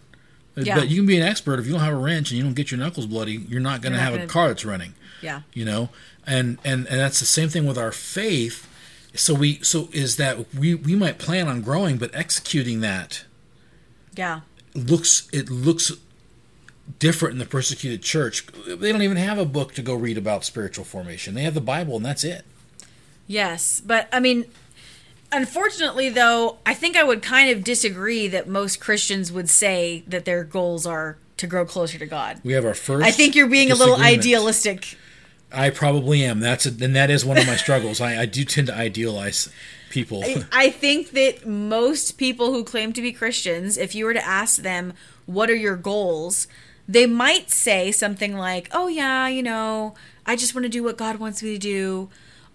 Yeah. 0.58 0.76
But 0.80 0.88
you 0.88 0.98
can 0.98 1.06
be 1.06 1.18
an 1.18 1.24
expert 1.24 1.60
if 1.60 1.66
you 1.66 1.74
don't 1.74 1.82
have 1.82 1.94
a 1.94 1.98
wrench 1.98 2.32
and 2.32 2.38
you 2.38 2.44
don't 2.44 2.54
get 2.54 2.72
your 2.72 2.80
knuckles 2.80 3.06
bloody. 3.08 3.34
You're 3.34 3.60
not 3.60 3.82
going 3.82 3.92
to 3.92 4.00
have 4.00 4.14
a 4.14 4.18
gonna- 4.20 4.30
car 4.30 4.48
that's 4.48 4.64
running 4.64 4.94
Yeah. 5.22 5.42
you 5.54 5.66
know 5.66 5.90
and 6.26 6.58
and 6.64 6.88
and 6.88 6.98
that's 7.00 7.20
the 7.20 7.26
same 7.26 7.50
thing 7.50 7.66
with 7.68 7.78
our 7.78 7.92
faith 7.92 8.66
so 9.14 9.34
we 9.34 9.60
so 9.64 9.90
is 9.92 10.16
that 10.16 10.54
we 10.56 10.74
we 10.74 10.96
might 10.96 11.18
plan 11.20 11.50
on 11.50 11.62
growing 11.62 11.98
but 11.98 12.10
executing 12.16 12.80
that 12.82 13.26
Yeah. 14.16 14.42
looks 14.74 15.28
it 15.34 15.50
looks 15.50 15.92
different 17.00 17.34
in 17.34 17.40
the 17.40 17.46
persecuted 17.46 18.02
church 18.02 18.46
they 18.68 18.92
don't 18.92 19.02
even 19.02 19.18
have 19.18 19.38
a 19.38 19.46
book 19.46 19.74
to 19.74 19.82
go 19.82 19.96
read 19.96 20.18
about 20.18 20.46
spiritual 20.46 20.86
formation 20.86 21.34
they 21.34 21.44
have 21.44 21.54
the 21.54 21.62
bible 21.62 21.96
and 21.98 22.06
that's 22.06 22.24
it 22.24 22.46
Yes, 23.28 23.82
but 23.84 24.08
I 24.12 24.20
mean, 24.20 24.46
unfortunately, 25.32 26.10
though, 26.10 26.58
I 26.66 26.74
think 26.74 26.96
I 26.96 27.04
would 27.04 27.22
kind 27.22 27.50
of 27.50 27.64
disagree 27.64 28.28
that 28.28 28.48
most 28.48 28.80
Christians 28.80 29.32
would 29.32 29.50
say 29.50 30.04
that 30.08 30.26
their 30.26 30.44
goals 30.44 30.86
are 30.86 31.18
to 31.38 31.48
grow 31.48 31.66
closer 31.66 31.98
to 31.98 32.06
God. 32.06 32.40
we 32.44 32.54
have 32.54 32.64
our 32.66 32.74
first 32.74 33.06
I 33.06 33.12
think 33.12 33.36
you're 33.36 33.48
being 33.48 33.72
a 33.72 33.76
little 33.76 33.98
idealistic 33.98 34.98
I 35.52 35.70
probably 35.70 36.24
am. 36.24 36.40
That's 36.40 36.66
a, 36.66 36.70
and 36.70 36.96
that 36.96 37.10
is 37.10 37.24
one 37.24 37.38
of 37.38 37.48
my 37.48 37.56
struggles. 37.56 38.02
I, 38.02 38.22
I 38.22 38.26
do 38.26 38.44
tend 38.44 38.68
to 38.68 38.76
idealize 38.76 39.48
people. 39.90 40.24
I 40.52 40.70
think 40.70 41.12
that 41.12 41.46
most 41.46 42.18
people 42.18 42.52
who 42.52 42.64
claim 42.64 42.92
to 42.94 43.02
be 43.02 43.14
Christians, 43.14 43.78
if 43.78 43.96
you 43.96 44.06
were 44.06 44.14
to 44.14 44.26
ask 44.26 44.64
them, 44.64 44.94
what 45.26 45.50
are 45.50 45.56
your 45.56 45.78
goals? 45.78 46.48
They 46.88 47.06
might 47.06 47.50
say 47.50 47.92
something 47.92 48.38
like, 48.38 48.70
oh, 48.72 48.88
yeah, 48.88 49.28
you 49.28 49.42
know, 49.42 49.96
I 50.26 50.36
just 50.36 50.54
want 50.54 50.66
to 50.66 50.70
do 50.70 50.84
what 50.84 50.98
God 50.98 51.18
wants 51.18 51.42
me 51.42 51.54
to 51.54 51.58
do, 51.58 52.10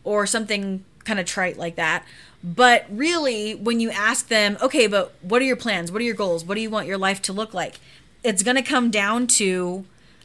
or 0.04 0.26
something 0.26 0.84
kind 1.04 1.18
of 1.18 1.26
trite 1.26 1.58
like 1.58 1.76
that. 1.76 2.04
But 2.42 2.86
really, 2.90 3.54
when 3.54 3.80
you 3.80 3.90
ask 3.90 4.28
them, 4.28 4.56
okay, 4.62 4.86
but 4.86 5.14
what 5.20 5.42
are 5.42 5.44
your 5.44 5.56
plans? 5.56 5.92
What 5.92 6.00
are 6.00 6.04
your 6.04 6.14
goals? 6.14 6.44
What 6.44 6.54
do 6.54 6.60
you 6.60 6.70
want 6.70 6.86
your 6.86 6.98
life 6.98 7.20
to 7.22 7.32
look 7.32 7.52
like? 7.52 7.80
It's 8.22 8.42
going 8.42 8.56
to 8.56 8.62
come 8.62 8.90
down 8.90 9.26
to 9.28 9.84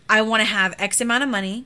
I 0.10 0.22
want 0.22 0.42
to 0.42 0.46
have 0.46 0.76
X 0.78 1.02
amount 1.02 1.24
of 1.24 1.30
money. 1.30 1.66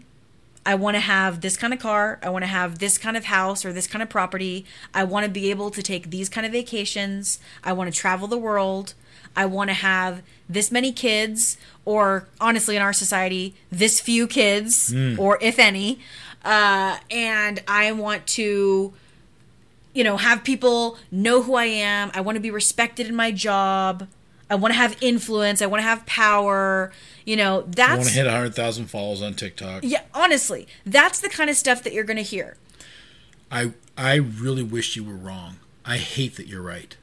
I 0.66 0.76
want 0.76 0.96
to 0.96 1.02
have 1.02 1.42
this 1.42 1.58
kind 1.58 1.74
of 1.74 1.80
car. 1.80 2.20
I 2.22 2.30
want 2.30 2.44
to 2.44 2.48
have 2.48 2.80
this 2.80 2.98
kind 2.98 3.18
of 3.18 3.26
house 3.26 3.66
or 3.66 3.74
this 3.74 3.88
kind 3.88 4.02
of 4.02 4.10
property. 4.10 4.66
I 4.94 5.04
want 5.04 5.26
to 5.26 5.32
be 5.32 5.50
able 5.50 5.72
to 5.72 5.82
take 5.82 6.10
these 6.10 6.30
kind 6.30 6.46
of 6.46 6.52
vacations. 6.52 7.40
I 7.64 7.74
want 7.74 7.92
to 7.94 7.98
travel 7.98 8.28
the 8.28 8.38
world. 8.38 8.94
I 9.40 9.46
want 9.46 9.70
to 9.70 9.74
have 9.74 10.22
this 10.50 10.70
many 10.70 10.92
kids, 10.92 11.58
or 11.86 12.28
honestly, 12.42 12.76
in 12.76 12.82
our 12.82 12.92
society, 12.92 13.56
this 13.72 14.02
few 14.02 14.28
kids, 14.28 14.94
or 15.18 15.38
if 15.42 15.58
any. 15.58 16.00
Uh, 16.44 16.98
and 17.10 17.64
I 17.66 17.92
want 17.94 18.28
to, 18.40 18.94
you 19.94 20.04
know, 20.04 20.18
have 20.18 20.44
people 20.44 20.98
know 21.10 21.42
who 21.42 21.56
I 21.56 21.66
am. 21.66 22.12
I 22.14 22.20
want 22.20 22.36
to 22.36 22.42
be 22.42 22.52
respected 22.52 23.08
in 23.08 23.16
my 23.16 23.32
job. 23.32 24.08
I 24.50 24.56
want 24.56 24.74
to 24.74 24.78
have 24.78 24.98
influence. 25.02 25.62
I 25.62 25.68
want 25.68 25.80
to 25.80 25.88
have 25.88 26.06
power. 26.06 26.92
You 27.26 27.38
know, 27.38 27.62
that's. 27.62 27.92
I 27.92 27.96
want 27.96 28.08
to 28.10 28.14
hit 28.14 28.26
100,000 28.26 28.88
follows 28.88 29.22
on 29.22 29.36
TikTok. 29.36 29.84
yeah, 29.86 30.02
honestly, 30.14 30.68
that's 30.86 31.22
the 31.22 31.30
kind 31.30 31.50
of 31.50 31.56
stuff 31.56 31.84
that 31.84 31.94
you're 31.94 32.04
going 32.04 32.18
to 32.18 32.24
hear. 32.24 32.58
I 33.50 33.72
I 33.98 34.16
really 34.16 34.64
wish 34.64 34.98
you 34.98 35.04
were 35.06 35.16
wrong. 35.16 35.60
I 35.86 35.98
hate 35.98 36.36
that 36.36 36.48
you're 36.48 36.62
right. 36.62 36.98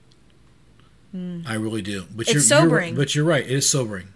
I 1.46 1.54
really 1.54 1.82
do. 1.82 2.04
But. 2.14 2.22
It's 2.22 2.32
you're, 2.32 2.42
sobering. 2.42 2.94
You're, 2.94 3.04
but 3.04 3.14
you're 3.14 3.24
right. 3.24 3.44
It 3.44 3.50
is 3.50 3.68
sobering. 3.68 4.08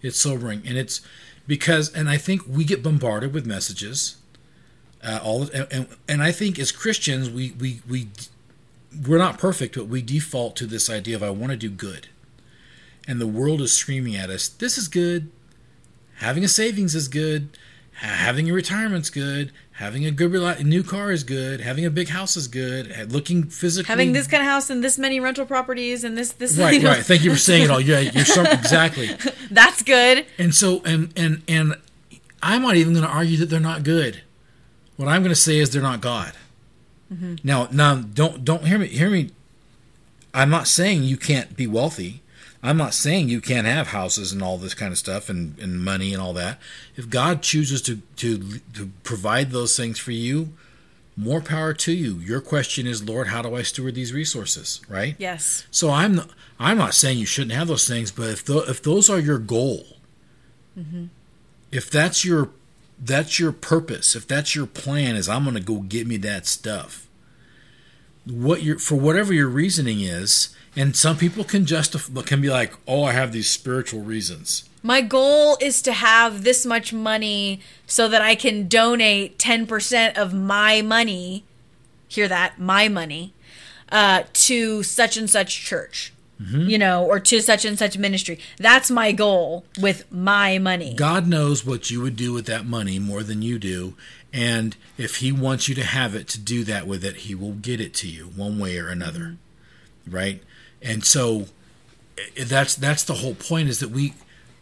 It's 0.00 0.18
sobering, 0.18 0.62
and 0.66 0.76
it's 0.76 1.00
because, 1.46 1.92
and 1.92 2.08
I 2.08 2.16
think 2.16 2.42
we 2.48 2.64
get 2.64 2.82
bombarded 2.82 3.32
with 3.32 3.46
messages. 3.46 4.16
Uh, 5.02 5.20
all 5.22 5.42
and, 5.42 5.66
and 5.70 5.88
and 6.08 6.22
I 6.22 6.32
think 6.32 6.58
as 6.58 6.72
Christians, 6.72 7.30
we 7.30 7.52
we 7.52 7.82
we 7.88 8.08
we're 9.06 9.18
not 9.18 9.38
perfect, 9.38 9.76
but 9.76 9.86
we 9.86 10.02
default 10.02 10.56
to 10.56 10.66
this 10.66 10.90
idea 10.90 11.16
of 11.16 11.22
I 11.22 11.30
want 11.30 11.50
to 11.52 11.56
do 11.56 11.70
good, 11.70 12.08
and 13.06 13.20
the 13.20 13.26
world 13.26 13.60
is 13.60 13.72
screaming 13.72 14.16
at 14.16 14.28
us. 14.30 14.48
This 14.48 14.76
is 14.76 14.88
good. 14.88 15.30
Having 16.16 16.44
a 16.44 16.48
savings 16.48 16.94
is 16.94 17.08
good. 17.08 17.48
Ha- 18.02 18.08
Having 18.08 18.50
a 18.50 18.52
retirement's 18.52 19.10
good. 19.10 19.52
Having 19.72 20.04
a 20.04 20.10
good 20.10 20.64
new 20.64 20.82
car 20.82 21.10
is 21.10 21.24
good. 21.24 21.60
Having 21.60 21.86
a 21.86 21.90
big 21.90 22.08
house 22.08 22.36
is 22.36 22.46
good. 22.46 23.10
Looking 23.10 23.44
physically 23.44 23.88
Having 23.88 24.12
this 24.12 24.26
kind 24.26 24.42
of 24.42 24.48
house 24.48 24.70
and 24.70 24.84
this 24.84 24.98
many 24.98 25.18
rental 25.18 25.46
properties 25.46 26.04
and 26.04 26.16
this 26.16 26.32
this 26.32 26.58
right, 26.58 26.74
you 26.74 26.80
know, 26.80 26.90
right. 26.90 27.02
Thank 27.04 27.24
you 27.24 27.30
for 27.30 27.38
saying 27.50 27.64
it 27.64 27.70
all. 27.70 27.80
Yeah, 27.80 28.00
you're 28.00 28.24
so, 28.24 28.42
exactly. 28.42 29.10
that's 29.50 29.82
good. 29.82 30.26
And 30.38 30.54
so, 30.54 30.82
and 30.84 31.12
and 31.16 31.42
and 31.48 31.74
I'm 32.42 32.62
not 32.62 32.76
even 32.76 32.92
going 32.92 33.06
to 33.06 33.10
argue 33.10 33.38
that 33.38 33.46
they're 33.46 33.60
not 33.60 33.82
good. 33.82 34.22
What 34.96 35.08
I'm 35.08 35.22
going 35.22 35.34
to 35.34 35.40
say 35.40 35.58
is 35.58 35.70
they're 35.70 35.82
not 35.82 36.00
God. 36.00 36.32
Mm-hmm. 37.12 37.36
Now, 37.42 37.68
now, 37.72 37.96
don't 37.96 38.44
don't 38.44 38.66
hear 38.66 38.78
me. 38.78 38.88
Hear 38.88 39.10
me. 39.10 39.30
I'm 40.34 40.50
not 40.50 40.66
saying 40.66 41.02
you 41.04 41.16
can't 41.16 41.56
be 41.56 41.66
wealthy. 41.66 42.21
I'm 42.62 42.76
not 42.76 42.94
saying 42.94 43.28
you 43.28 43.40
can't 43.40 43.66
have 43.66 43.88
houses 43.88 44.32
and 44.32 44.42
all 44.42 44.56
this 44.56 44.74
kind 44.74 44.92
of 44.92 44.98
stuff 44.98 45.28
and, 45.28 45.58
and 45.58 45.84
money 45.84 46.12
and 46.12 46.22
all 46.22 46.32
that. 46.34 46.60
If 46.94 47.10
God 47.10 47.42
chooses 47.42 47.82
to, 47.82 47.96
to 48.16 48.60
to 48.74 48.90
provide 49.02 49.50
those 49.50 49.76
things 49.76 49.98
for 49.98 50.12
you, 50.12 50.52
more 51.16 51.40
power 51.40 51.74
to 51.74 51.92
you. 51.92 52.14
Your 52.18 52.40
question 52.40 52.86
is, 52.86 53.06
Lord, 53.06 53.28
how 53.28 53.42
do 53.42 53.56
I 53.56 53.62
steward 53.62 53.94
these 53.94 54.12
resources? 54.12 54.80
Right? 54.88 55.16
Yes. 55.18 55.66
So 55.70 55.90
I'm 55.90 56.14
not, 56.14 56.30
I'm 56.58 56.78
not 56.78 56.94
saying 56.94 57.18
you 57.18 57.26
shouldn't 57.26 57.52
have 57.52 57.68
those 57.68 57.88
things, 57.88 58.12
but 58.12 58.28
if 58.28 58.44
tho- 58.44 58.64
if 58.68 58.82
those 58.82 59.10
are 59.10 59.18
your 59.18 59.38
goal, 59.38 59.84
mm-hmm. 60.78 61.06
if 61.72 61.90
that's 61.90 62.24
your 62.24 62.50
that's 62.98 63.40
your 63.40 63.50
purpose, 63.50 64.14
if 64.14 64.28
that's 64.28 64.54
your 64.54 64.66
plan, 64.66 65.16
is 65.16 65.28
I'm 65.28 65.42
going 65.42 65.56
to 65.56 65.60
go 65.60 65.80
get 65.80 66.06
me 66.06 66.16
that 66.18 66.46
stuff. 66.46 67.08
What 68.24 68.62
your 68.62 68.78
for 68.78 68.94
whatever 68.94 69.32
your 69.32 69.48
reasoning 69.48 70.00
is, 70.00 70.54
and 70.76 70.96
some 70.96 71.16
people 71.16 71.44
can 71.44 71.66
justify 71.66 72.22
can 72.22 72.40
be 72.40 72.50
like, 72.50 72.72
oh, 72.86 73.04
I 73.04 73.12
have 73.12 73.32
these 73.32 73.50
spiritual 73.50 74.00
reasons. 74.00 74.68
My 74.82 75.00
goal 75.00 75.56
is 75.60 75.80
to 75.82 75.92
have 75.92 76.42
this 76.42 76.66
much 76.66 76.92
money 76.92 77.60
so 77.86 78.08
that 78.08 78.20
I 78.20 78.34
can 78.34 78.66
donate 78.66 79.38
10% 79.38 80.16
of 80.16 80.34
my 80.34 80.82
money, 80.82 81.44
hear 82.08 82.26
that, 82.26 82.58
my 82.58 82.88
money, 82.88 83.32
uh, 83.90 84.24
to 84.32 84.82
such 84.82 85.16
and 85.16 85.30
such 85.30 85.60
church, 85.60 86.12
you 86.40 86.76
know, 86.76 87.04
or 87.04 87.20
to 87.20 87.40
such 87.40 87.64
and 87.64 87.78
such 87.78 87.96
ministry. 87.96 88.40
That's 88.56 88.90
my 88.90 89.12
goal 89.12 89.64
with 89.80 90.10
my 90.10 90.58
money. 90.58 90.92
God 90.94 91.28
knows 91.28 91.64
what 91.64 91.88
you 91.88 92.00
would 92.00 92.16
do 92.16 92.32
with 92.32 92.46
that 92.46 92.66
money 92.66 92.98
more 92.98 93.22
than 93.22 93.42
you 93.42 93.60
do. 93.60 93.94
And 94.32 94.76
if 94.98 95.16
He 95.16 95.30
wants 95.30 95.68
you 95.68 95.76
to 95.76 95.84
have 95.84 96.16
it 96.16 96.26
to 96.28 96.40
do 96.40 96.64
that 96.64 96.88
with 96.88 97.04
it, 97.04 97.16
He 97.18 97.36
will 97.36 97.52
get 97.52 97.80
it 97.80 97.94
to 97.94 98.08
you 98.08 98.24
one 98.34 98.58
way 98.58 98.76
or 98.78 98.88
another. 98.88 99.36
Right? 100.08 100.42
And 100.80 101.04
so 101.04 101.46
that's 102.46 102.74
that's 102.74 103.04
the 103.04 103.14
whole 103.14 103.34
point 103.34 103.68
is 103.68 103.80
that 103.80 103.90
we 103.90 104.14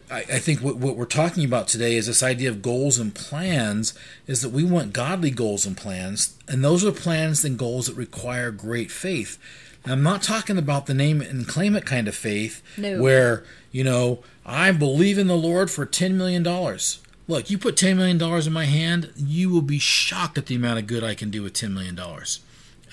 I, 0.09 0.19
I 0.19 0.39
think 0.39 0.61
what, 0.61 0.77
what 0.77 0.95
we're 0.95 1.05
talking 1.05 1.45
about 1.45 1.67
today 1.67 1.95
is 1.95 2.07
this 2.07 2.23
idea 2.23 2.49
of 2.49 2.61
goals 2.61 2.97
and 2.99 3.13
plans 3.13 3.93
is 4.27 4.41
that 4.41 4.49
we 4.49 4.63
want 4.63 4.93
godly 4.93 5.31
goals 5.31 5.65
and 5.65 5.75
plans 5.75 6.37
and 6.47 6.63
those 6.63 6.83
are 6.85 6.91
plans 6.91 7.43
and 7.43 7.57
goals 7.57 7.87
that 7.87 7.95
require 7.95 8.51
great 8.51 8.91
faith 8.91 9.37
i'm 9.85 10.03
not 10.03 10.21
talking 10.23 10.57
about 10.57 10.85
the 10.85 10.93
name 10.93 11.21
and 11.21 11.47
claim 11.47 11.75
it 11.75 11.85
kind 11.85 12.07
of 12.07 12.15
faith 12.15 12.61
No. 12.77 13.01
where 13.01 13.43
you 13.71 13.83
know 13.83 14.23
i 14.45 14.71
believe 14.71 15.17
in 15.17 15.27
the 15.27 15.37
lord 15.37 15.69
for 15.71 15.85
$10 15.85 16.13
million 16.13 16.43
look 17.27 17.49
you 17.49 17.57
put 17.57 17.75
$10 17.75 17.95
million 17.97 18.21
in 18.21 18.53
my 18.53 18.65
hand 18.65 19.11
you 19.15 19.49
will 19.49 19.61
be 19.61 19.79
shocked 19.79 20.37
at 20.37 20.45
the 20.47 20.55
amount 20.55 20.79
of 20.79 20.87
good 20.87 21.03
i 21.03 21.15
can 21.15 21.29
do 21.29 21.43
with 21.43 21.53
$10 21.53 21.71
million 21.73 21.99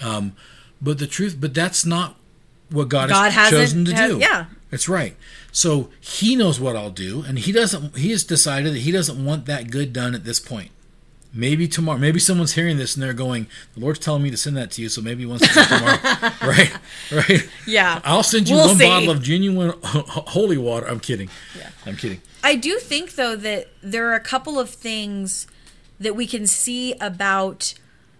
um, 0.02 0.32
but 0.80 0.98
the 0.98 1.06
truth 1.06 1.36
but 1.40 1.54
that's 1.54 1.84
not 1.86 2.16
what 2.70 2.88
god, 2.88 3.08
God 3.08 3.32
has 3.32 3.50
chosen 3.50 3.84
to 3.86 3.94
has- 3.94 4.10
do 4.12 4.18
yeah. 4.18 4.46
that's 4.70 4.88
right. 4.88 5.16
So 5.52 5.88
he 6.00 6.36
knows 6.36 6.60
what 6.60 6.76
I'll 6.76 6.90
do, 6.90 7.24
and 7.26 7.38
he 7.38 7.52
doesn't. 7.52 7.96
He 7.96 8.10
has 8.10 8.22
decided 8.22 8.74
that 8.74 8.80
he 8.80 8.92
doesn't 8.92 9.22
want 9.24 9.46
that 9.46 9.70
good 9.70 9.92
done 9.92 10.14
at 10.14 10.24
this 10.24 10.38
point. 10.38 10.70
Maybe 11.32 11.68
tomorrow. 11.68 11.98
Maybe 11.98 12.18
someone's 12.20 12.52
hearing 12.52 12.76
this 12.78 12.94
and 12.94 13.02
they're 13.02 13.12
going, 13.12 13.46
"The 13.74 13.80
Lord's 13.80 13.98
telling 13.98 14.22
me 14.22 14.30
to 14.30 14.36
send 14.36 14.56
that 14.56 14.70
to 14.72 14.82
you, 14.82 14.88
so 14.88 15.00
maybe 15.02 15.20
he 15.22 15.26
wants 15.26 15.46
to 15.48 15.54
do 15.54 15.64
tomorrow." 15.64 15.98
right? 16.42 16.72
Right? 17.10 17.48
Yeah. 17.66 18.00
I'll 18.04 18.22
send 18.22 18.48
you 18.48 18.56
We'll 18.56 18.68
one 18.68 18.76
see. 18.76 18.86
bottle 18.86 19.10
of 19.10 19.22
genuine 19.22 19.74
holy 19.82 20.56
water. 20.58 20.86
I'm 20.86 21.00
kidding. 21.00 21.28
Yeah. 21.56 21.70
I'm 21.86 21.96
kidding. 21.96 22.20
I 22.42 22.54
do 22.54 22.78
think 22.78 23.14
though 23.16 23.36
that 23.36 23.68
there 23.82 24.08
are 24.10 24.14
a 24.14 24.20
couple 24.20 24.58
of 24.58 24.70
things 24.70 25.46
that 26.00 26.14
we 26.14 26.26
can 26.26 26.46
see 26.46 26.94
about 27.00 27.74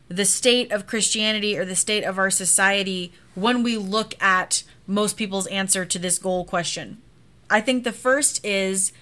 the 0.09 0.25
state 0.25 0.73
of 0.73 0.87
Christianity 0.87 1.57
or 1.59 1.65
the 1.65 1.77
state 1.77 2.03
of 2.05 2.19
our 2.19 2.31
society 2.31 3.13
when 3.35 3.63
we 3.63 3.77
look 3.77 4.15
at 4.23 4.63
most 4.87 5.17
people's 5.17 5.47
answer 5.49 5.85
to 5.85 5.99
this 5.99 6.19
goal 6.19 6.45
question. 6.45 6.99
I 7.51 7.61
think 7.61 7.85
the 7.85 7.93
first 7.93 8.45
is 8.45 8.93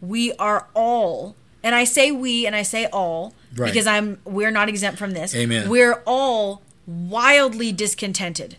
we 0.00 0.32
are 0.34 0.68
all 0.74 1.36
and 1.62 1.74
I 1.74 1.84
say 1.84 2.10
we 2.12 2.46
and 2.46 2.54
I 2.54 2.62
say 2.62 2.86
all 2.86 3.34
Right. 3.56 3.72
because 3.72 3.86
I'm 3.86 4.18
we're 4.24 4.50
not 4.50 4.68
exempt 4.68 4.98
from 4.98 5.12
this. 5.12 5.34
Amen. 5.34 5.68
We're 5.68 6.02
all 6.06 6.62
wildly 6.86 7.72
discontented. 7.72 8.56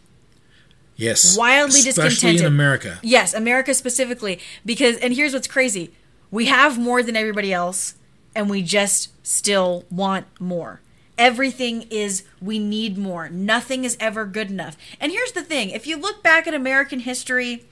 Yes. 0.96 1.38
Wildly 1.38 1.80
Especially 1.82 2.10
discontented. 2.10 2.42
in 2.42 2.48
America. 2.48 3.00
Yes, 3.04 3.34
America 3.36 3.74
specifically. 3.76 4.40
Because, 4.66 4.98
and 4.98 5.14
here's 5.14 5.34
what's 5.34 5.48
crazy 5.48 5.92
we 6.32 6.46
have 6.48 6.78
more 6.78 7.02
than 7.04 7.16
everybody 7.16 7.54
else, 7.54 7.96
and 8.36 8.50
we 8.50 8.62
just 8.62 9.10
still 9.26 9.86
want 9.90 10.26
more. 10.40 10.82
Everything 11.18 11.84
is, 11.90 12.24
we 12.42 12.60
need 12.60 12.98
more. 12.98 13.30
Nothing 13.30 13.84
is 13.86 13.98
ever 14.00 14.26
good 14.26 14.50
enough. 14.52 14.78
And 15.00 15.12
here's 15.12 15.32
the 15.32 15.44
thing 15.44 15.70
if 15.72 15.88
you 15.88 15.98
look 15.98 16.22
back 16.22 16.48
at 16.48 16.54
American 16.54 17.00
history, 17.00 17.66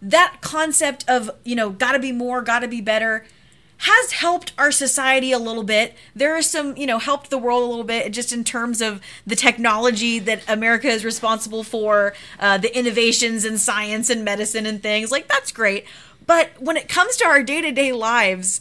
that 0.00 0.38
concept 0.40 1.04
of, 1.08 1.30
you 1.44 1.54
know, 1.54 1.70
gotta 1.70 1.98
be 1.98 2.12
more, 2.12 2.42
gotta 2.42 2.66
be 2.66 2.80
better, 2.80 3.24
has 3.78 4.12
helped 4.12 4.52
our 4.56 4.70
society 4.70 5.32
a 5.32 5.38
little 5.38 5.64
bit. 5.64 5.96
There 6.14 6.36
is 6.36 6.48
some, 6.48 6.76
you 6.76 6.86
know, 6.86 6.98
helped 6.98 7.30
the 7.30 7.38
world 7.38 7.64
a 7.64 7.66
little 7.66 7.84
bit 7.84 8.12
just 8.12 8.32
in 8.32 8.44
terms 8.44 8.80
of 8.80 9.00
the 9.26 9.34
technology 9.34 10.20
that 10.20 10.42
America 10.48 10.86
is 10.88 11.04
responsible 11.04 11.64
for, 11.64 12.14
uh, 12.38 12.58
the 12.58 12.76
innovations 12.76 13.44
in 13.44 13.58
science 13.58 14.08
and 14.08 14.24
medicine 14.24 14.66
and 14.66 14.80
things. 14.80 15.10
Like, 15.10 15.26
that's 15.26 15.50
great. 15.50 15.84
But 16.26 16.50
when 16.60 16.76
it 16.76 16.88
comes 16.88 17.16
to 17.16 17.26
our 17.26 17.42
day 17.42 17.60
to 17.60 17.72
day 17.72 17.90
lives, 17.92 18.60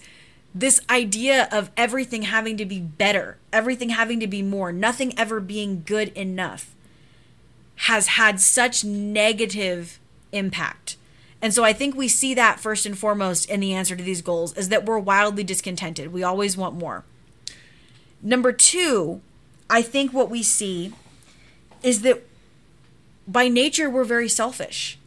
this 0.54 0.82
idea 0.90 1.48
of 1.52 1.72
everything 1.78 2.24
having 2.24 2.58
to 2.58 2.66
be 2.66 2.80
better, 2.80 3.38
everything 3.54 3.90
having 3.90 4.20
to 4.20 4.28
be 4.28 4.42
more, 4.42 4.72
nothing 4.72 5.18
ever 5.18 5.40
being 5.40 5.84
good 5.86 6.10
enough 6.10 6.76
has 7.76 8.08
had 8.08 8.40
such 8.40 8.84
negative 8.84 10.00
impact. 10.32 10.98
And 11.42 11.54
so 11.54 11.64
I 11.64 11.74
think 11.74 11.96
we 11.96 12.08
see 12.08 12.34
that 12.36 12.60
first 12.60 12.86
and 12.86 12.98
foremost 12.98 13.50
in 13.50 13.60
the 13.60 13.74
answer 13.74 13.96
to 13.96 14.04
these 14.04 14.22
goals 14.22 14.56
is 14.56 14.70
that 14.70 14.86
we're 14.86 15.00
wildly 15.00 15.44
discontented. 15.44 16.14
We 16.14 16.22
always 16.22 16.56
want 16.56 16.76
more. 16.76 17.04
Number 18.22 18.52
two, 18.52 19.22
I 19.70 19.82
think 19.82 20.14
what 20.14 20.30
we 20.30 20.44
see 20.44 20.94
is 21.82 22.02
that 22.04 22.24
by 23.28 23.48
nature 23.48 23.90
we're 23.90 24.04
very 24.04 24.30
selfish. 24.30 25.00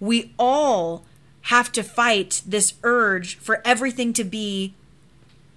We 0.00 0.34
all 0.38 1.04
have 1.42 1.72
to 1.72 1.82
fight 1.82 2.42
this 2.46 2.74
urge 2.82 3.36
for 3.36 3.60
everything 3.64 4.12
to 4.12 4.24
be 4.24 4.74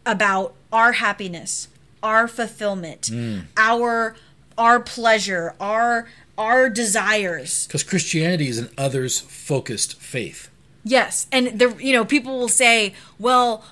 about 0.05 0.53
our 0.71 0.93
happiness, 0.93 1.67
our 2.01 2.27
fulfillment, 2.27 3.01
mm. 3.03 3.43
our 3.57 4.15
our 4.57 4.79
pleasure, 4.79 5.53
our 5.59 6.07
our 6.37 6.69
desires. 6.69 7.67
Because 7.67 7.83
Christianity 7.83 8.47
is 8.47 8.57
an 8.57 8.69
others 8.77 9.19
focused 9.19 9.99
faith. 10.01 10.49
Yes, 10.83 11.27
and 11.31 11.59
the 11.59 11.75
you 11.79 11.93
know 11.93 12.05
people 12.05 12.39
will 12.39 12.49
say, 12.49 12.93
"Well, 13.19 13.63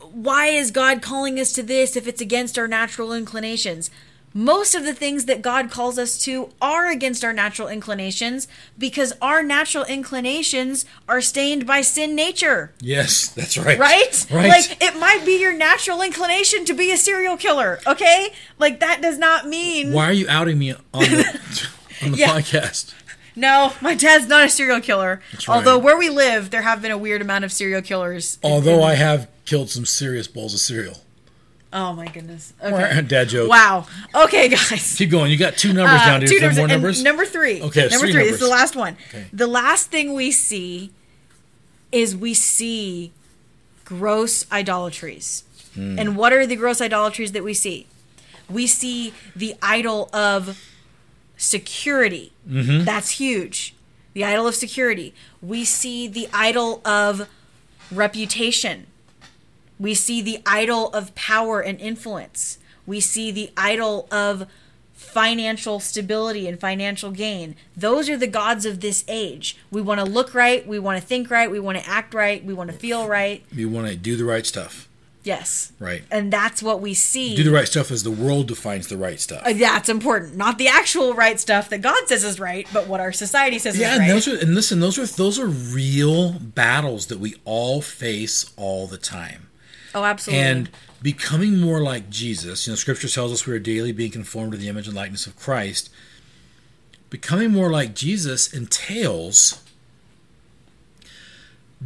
why 0.00 0.46
is 0.46 0.70
God 0.70 1.02
calling 1.02 1.38
us 1.38 1.52
to 1.54 1.62
this 1.62 1.96
if 1.96 2.06
it's 2.06 2.20
against 2.20 2.58
our 2.58 2.68
natural 2.68 3.12
inclinations?" 3.12 3.90
Most 4.36 4.74
of 4.74 4.84
the 4.84 4.92
things 4.92 5.26
that 5.26 5.42
God 5.42 5.70
calls 5.70 5.96
us 5.96 6.18
to 6.24 6.50
are 6.60 6.90
against 6.90 7.24
our 7.24 7.32
natural 7.32 7.68
inclinations 7.68 8.48
because 8.76 9.12
our 9.22 9.44
natural 9.44 9.84
inclinations 9.84 10.84
are 11.08 11.20
stained 11.20 11.68
by 11.68 11.82
sin 11.82 12.16
nature. 12.16 12.72
Yes, 12.80 13.28
that's 13.28 13.56
right. 13.56 13.78
Right? 13.78 14.26
Right. 14.32 14.48
Like 14.48 14.82
it 14.82 14.98
might 14.98 15.24
be 15.24 15.40
your 15.40 15.52
natural 15.56 16.02
inclination 16.02 16.64
to 16.64 16.74
be 16.74 16.90
a 16.90 16.96
serial 16.96 17.36
killer, 17.36 17.78
okay? 17.86 18.32
Like 18.58 18.80
that 18.80 19.00
does 19.00 19.18
not 19.18 19.46
mean 19.46 19.92
Why 19.92 20.06
are 20.06 20.12
you 20.12 20.26
outing 20.28 20.58
me 20.58 20.72
on 20.72 20.80
the, 20.92 21.40
on 22.02 22.10
the 22.10 22.18
Yeah. 22.18 22.30
podcast? 22.30 22.92
No, 23.36 23.72
my 23.80 23.94
dad's 23.94 24.26
not 24.26 24.44
a 24.44 24.48
serial 24.48 24.80
killer. 24.80 25.20
right. 25.32 25.48
Although 25.48 25.78
where 25.78 25.96
we 25.96 26.08
live, 26.10 26.50
there 26.50 26.62
have 26.62 26.82
been 26.82 26.90
a 26.92 26.98
weird 26.98 27.22
amount 27.22 27.44
of 27.44 27.52
serial 27.52 27.82
killers. 27.82 28.38
Although 28.42 28.78
in- 28.78 28.84
I 28.84 28.94
have 28.94 29.28
killed 29.44 29.70
some 29.70 29.84
serious 29.86 30.26
bowls 30.26 30.54
of 30.54 30.60
cereal. 30.60 30.98
Oh 31.74 31.92
my 31.92 32.06
goodness. 32.06 32.52
Okay. 32.62 33.02
Dad 33.02 33.28
joke. 33.28 33.50
Wow. 33.50 33.86
Okay, 34.14 34.48
guys. 34.48 34.94
Keep 34.96 35.10
going. 35.10 35.30
You 35.30 35.36
got 35.36 35.56
two 35.56 35.72
numbers 35.72 36.00
Uh, 36.00 36.06
down. 36.06 36.20
Do 36.20 36.26
two 36.28 36.38
numbers, 36.40 36.56
more 36.56 36.64
and 36.66 36.72
numbers? 36.72 37.02
Number 37.02 37.26
three. 37.26 37.60
Okay, 37.62 37.88
number 37.88 38.06
three. 38.06 38.22
This 38.24 38.34
is 38.34 38.40
the 38.40 38.48
last 38.48 38.76
one. 38.76 38.96
Okay. 39.08 39.26
The 39.32 39.46
last 39.48 39.90
thing 39.90 40.14
we 40.14 40.30
see 40.30 40.92
is 41.90 42.16
we 42.16 42.32
see 42.32 43.12
gross 43.84 44.46
idolatries. 44.52 45.42
Hmm. 45.74 45.98
And 45.98 46.16
what 46.16 46.32
are 46.32 46.46
the 46.46 46.56
gross 46.56 46.80
idolatries 46.80 47.32
that 47.32 47.42
we 47.42 47.52
see? 47.54 47.86
We 48.48 48.66
see 48.68 49.12
the 49.34 49.54
idol 49.60 50.08
of 50.12 50.58
security. 51.36 52.32
Mm-hmm. 52.48 52.84
That's 52.84 53.10
huge. 53.18 53.74
The 54.12 54.24
idol 54.24 54.46
of 54.46 54.54
security. 54.54 55.12
We 55.42 55.64
see 55.64 56.06
the 56.06 56.28
idol 56.32 56.80
of 56.84 57.28
reputation. 57.90 58.86
We 59.78 59.94
see 59.94 60.22
the 60.22 60.40
idol 60.46 60.88
of 60.90 61.14
power 61.14 61.60
and 61.60 61.80
influence. 61.80 62.58
We 62.86 63.00
see 63.00 63.30
the 63.30 63.50
idol 63.56 64.06
of 64.10 64.46
financial 64.92 65.80
stability 65.80 66.48
and 66.48 66.58
financial 66.58 67.10
gain. 67.10 67.56
Those 67.76 68.08
are 68.08 68.16
the 68.16 68.26
gods 68.26 68.66
of 68.66 68.80
this 68.80 69.04
age. 69.08 69.56
We 69.70 69.80
want 69.80 70.00
to 70.00 70.06
look 70.06 70.34
right, 70.34 70.66
we 70.66 70.78
want 70.78 71.00
to 71.00 71.06
think 71.06 71.30
right, 71.30 71.50
we 71.50 71.60
want 71.60 71.78
to 71.78 71.88
act 71.88 72.14
right, 72.14 72.44
we 72.44 72.54
want 72.54 72.70
to 72.70 72.76
feel 72.76 73.06
right. 73.06 73.44
We 73.54 73.64
want 73.64 73.88
to 73.88 73.96
do 73.96 74.16
the 74.16 74.24
right 74.24 74.44
stuff. 74.44 74.88
Yes. 75.24 75.72
Right. 75.78 76.02
And 76.10 76.30
that's 76.30 76.62
what 76.62 76.80
we 76.80 76.92
see. 76.92 77.34
Do 77.34 77.44
the 77.44 77.50
right 77.50 77.66
stuff 77.66 77.90
as 77.90 78.02
the 78.02 78.10
world 78.10 78.46
defines 78.46 78.88
the 78.88 78.98
right 78.98 79.18
stuff. 79.18 79.42
Uh, 79.44 79.54
That's 79.54 79.88
important. 79.88 80.36
Not 80.36 80.58
the 80.58 80.68
actual 80.68 81.14
right 81.14 81.40
stuff 81.40 81.70
that 81.70 81.80
God 81.80 82.06
says 82.08 82.24
is 82.24 82.38
right, 82.38 82.68
but 82.74 82.88
what 82.88 83.00
our 83.00 83.10
society 83.12 83.58
says 83.58 83.78
yeah, 83.78 83.86
is 83.86 83.92
and 83.92 84.00
right. 84.00 84.08
those 84.08 84.28
are 84.28 84.38
and 84.38 84.54
listen, 84.54 84.80
those 84.80 84.98
are 84.98 85.06
those 85.06 85.38
are 85.38 85.46
real 85.46 86.32
battles 86.32 87.06
that 87.06 87.18
we 87.18 87.36
all 87.46 87.80
face 87.80 88.52
all 88.56 88.86
the 88.86 88.98
time. 88.98 89.48
Oh, 89.94 90.04
absolutely. 90.04 90.44
And 90.44 90.70
becoming 91.02 91.60
more 91.60 91.80
like 91.82 92.10
Jesus, 92.10 92.66
you 92.66 92.72
know, 92.72 92.76
Scripture 92.76 93.08
tells 93.08 93.32
us 93.32 93.46
we 93.46 93.54
are 93.54 93.58
daily 93.58 93.92
being 93.92 94.10
conformed 94.10 94.52
to 94.52 94.58
the 94.58 94.68
image 94.68 94.86
and 94.86 94.96
likeness 94.96 95.26
of 95.26 95.36
Christ. 95.36 95.90
Becoming 97.10 97.50
more 97.52 97.70
like 97.70 97.94
Jesus 97.94 98.52
entails 98.52 99.62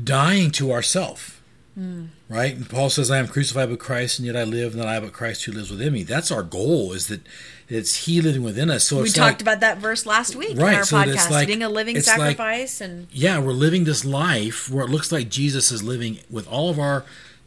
dying 0.03 0.51
to 0.53 0.73
ourself. 0.73 1.43
Hmm. 1.75 2.07
Right? 2.29 2.55
And 2.57 2.69
Paul 2.69 2.91
says, 2.91 3.11
I 3.11 3.19
am 3.19 3.29
crucified 3.29 3.71
with 3.71 3.79
Christ, 3.79 4.19
and 4.19 4.27
yet 4.27 4.37
I 4.37 4.45
live, 4.45 4.75
not 4.75 4.89
I, 4.89 4.99
but 5.01 5.13
Christ 5.13 5.45
who 5.45 5.53
lives 5.53 5.71
within 5.71 5.93
me. 5.93 6.03
That's 6.03 6.31
our 6.33 6.43
goal, 6.43 6.93
is 6.93 7.07
that 7.07 7.21
it's 7.69 8.05
He 8.07 8.21
living 8.21 8.43
within 8.43 8.69
us. 8.69 8.85
So 8.85 9.01
we 9.01 9.11
talked 9.11 9.19
like, 9.19 9.43
about 9.43 9.61
that 9.61 9.79
verse 9.79 10.05
last 10.05 10.35
week 10.35 10.51
in 10.51 10.59
Right, 10.59 10.77
our 10.77 10.85
so 10.85 10.97
podcast, 10.97 11.31
like- 11.31 11.47
being 11.47 11.63
a 11.63 11.69
living 11.69 11.97
it's 11.97 12.09
like- 12.09 12.17
sacrifice 12.19 12.81
and 12.81 13.07
yeah, 13.13 13.39
we're 13.39 13.53
living 13.53 13.85
this 13.85 14.05
life 14.05 14.69
where 14.71 14.85
it 14.85 14.91
looks 14.91 15.13
like 15.13 15.29
Jesus 15.29 15.71
is 15.71 15.83
living 15.83 16.19
with 16.29 16.49
all 16.49 16.69
of 16.69 16.79
our 16.79 17.05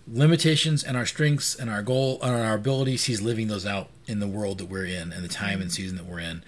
limitations 0.08 0.84
and 0.84 0.98
our 0.98 1.06
strengths 1.06 1.56
and 1.56 1.70
our 1.70 1.82
goal 1.82 2.20
and 2.22 2.34
our 2.34 2.56
abilities. 2.56 3.06
He's 3.06 3.22
living 3.22 3.48
those 3.48 3.66
out 3.66 3.90
in 4.08 4.20
the 4.20 4.28
world 4.28 4.58
that 4.60 4.66
we're 4.66 4.86
in 4.86 5.12
and 5.12 5.24
the 5.24 5.30
time 5.30 5.62
and 5.62 5.72
season 5.72 5.98
that 5.98 6.06
we're 6.06 6.20
in. 6.20 6.44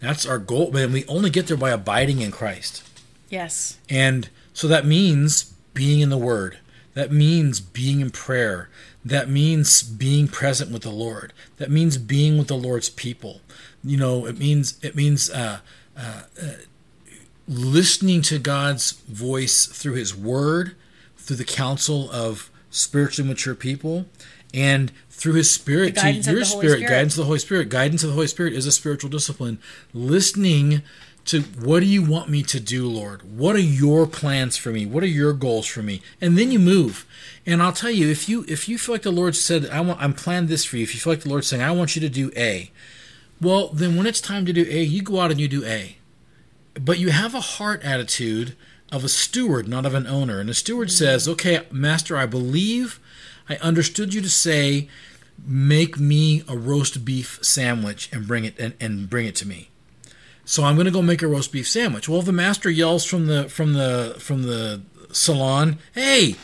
That's 0.00 0.24
our 0.26 0.38
goal, 0.38 0.76
and 0.76 0.92
we 0.92 1.04
only 1.06 1.30
get 1.30 1.48
there 1.48 1.56
by 1.56 1.70
abiding 1.70 2.20
in 2.20 2.30
Christ. 2.30 2.84
yes. 3.28 3.78
And 3.88 4.28
so 4.52 4.68
that 4.68 4.86
means 4.86 5.54
being 5.74 6.00
in 6.00 6.10
the 6.10 6.18
Word. 6.18 6.58
That 6.94 7.12
means 7.12 7.60
being 7.60 8.00
in 8.00 8.10
prayer. 8.10 8.68
That 9.04 9.28
means 9.28 9.82
being 9.82 10.26
present 10.28 10.70
with 10.70 10.82
the 10.82 10.90
Lord. 10.90 11.32
That 11.56 11.70
means 11.70 11.96
being 11.96 12.38
with 12.38 12.48
the 12.48 12.56
Lord's 12.56 12.90
people. 12.90 13.40
You 13.84 13.96
know, 13.96 14.26
it 14.26 14.38
means 14.38 14.78
it 14.82 14.96
means 14.96 15.30
uh, 15.30 15.60
uh, 15.96 16.22
uh, 16.42 16.46
listening 17.46 18.22
to 18.22 18.38
God's 18.38 18.92
voice 18.92 19.66
through 19.66 19.94
His 19.94 20.16
Word, 20.16 20.74
through 21.16 21.36
the 21.36 21.44
counsel 21.44 22.10
of 22.10 22.50
spiritually 22.70 23.28
mature 23.28 23.54
people, 23.54 24.06
and 24.54 24.92
through 25.10 25.34
His 25.34 25.50
Spirit 25.50 25.96
to 25.96 26.12
your 26.12 26.44
spirit. 26.44 26.46
Spirit. 26.46 26.80
Guidance 26.88 27.14
of 27.14 27.18
the 27.18 27.26
Holy 27.26 27.38
Spirit. 27.38 27.68
Guidance 27.68 28.02
of 28.02 28.10
the 28.10 28.14
Holy 28.14 28.26
Spirit 28.26 28.52
is 28.52 28.66
a 28.66 28.72
spiritual 28.72 29.10
discipline. 29.10 29.58
Listening 29.92 30.82
to 31.26 31.42
what 31.42 31.80
do 31.80 31.86
you 31.86 32.02
want 32.02 32.30
me 32.30 32.42
to 32.42 32.58
do, 32.58 32.88
Lord? 32.88 33.36
What 33.36 33.54
are 33.54 33.60
your 33.60 34.06
plans 34.06 34.56
for 34.56 34.70
me? 34.70 34.86
What 34.86 35.02
are 35.02 35.06
your 35.06 35.34
goals 35.34 35.66
for 35.66 35.82
me? 35.82 36.00
And 36.20 36.38
then 36.38 36.50
you 36.50 36.58
move. 36.58 37.04
And 37.44 37.62
I'll 37.62 37.72
tell 37.72 37.90
you, 37.90 38.08
if 38.08 38.28
you 38.28 38.44
if 38.48 38.68
you 38.68 38.78
feel 38.78 38.94
like 38.94 39.02
the 39.02 39.10
Lord 39.10 39.36
said, 39.36 39.66
I 39.66 39.80
want 39.80 40.00
I'm 40.00 40.14
planned 40.14 40.48
this 40.48 40.64
for 40.64 40.76
you, 40.78 40.84
if 40.84 40.94
you 40.94 41.00
feel 41.00 41.12
like 41.12 41.22
the 41.22 41.28
Lord's 41.28 41.46
saying, 41.46 41.62
I 41.62 41.72
want 41.72 41.96
you 41.96 42.00
to 42.00 42.08
do 42.08 42.30
A, 42.36 42.70
well, 43.40 43.68
then 43.68 43.96
when 43.96 44.06
it's 44.06 44.20
time 44.20 44.46
to 44.46 44.52
do 44.52 44.66
A, 44.68 44.82
you 44.82 45.02
go 45.02 45.20
out 45.20 45.30
and 45.30 45.40
you 45.40 45.48
do 45.48 45.64
A. 45.64 45.96
But 46.74 46.98
you 46.98 47.10
have 47.10 47.34
a 47.34 47.40
heart 47.40 47.82
attitude 47.82 48.56
of 48.90 49.04
a 49.04 49.08
steward, 49.08 49.68
not 49.68 49.86
of 49.86 49.94
an 49.94 50.06
owner. 50.06 50.40
And 50.40 50.48
the 50.48 50.54
steward 50.54 50.90
says, 50.90 51.28
Okay, 51.28 51.60
master, 51.70 52.16
I 52.16 52.26
believe 52.26 53.00
I 53.48 53.56
understood 53.56 54.14
you 54.14 54.20
to 54.20 54.30
say, 54.30 54.88
make 55.46 55.98
me 55.98 56.42
a 56.48 56.56
roast 56.56 57.04
beef 57.04 57.38
sandwich 57.42 58.08
and 58.12 58.26
bring 58.26 58.44
it 58.44 58.58
and, 58.58 58.74
and 58.80 59.08
bring 59.08 59.26
it 59.26 59.36
to 59.36 59.48
me. 59.48 59.70
So 60.44 60.64
I'm 60.64 60.76
going 60.76 60.86
to 60.86 60.90
go 60.90 61.02
make 61.02 61.22
a 61.22 61.28
roast 61.28 61.52
beef 61.52 61.68
sandwich. 61.68 62.08
Well, 62.08 62.22
the 62.22 62.32
master 62.32 62.70
yells 62.70 63.04
from 63.04 63.26
the 63.26 63.48
from 63.48 63.74
the 63.74 64.16
from 64.18 64.42
the 64.42 64.80
salon, 65.12 65.78
"Hey, 65.94 66.36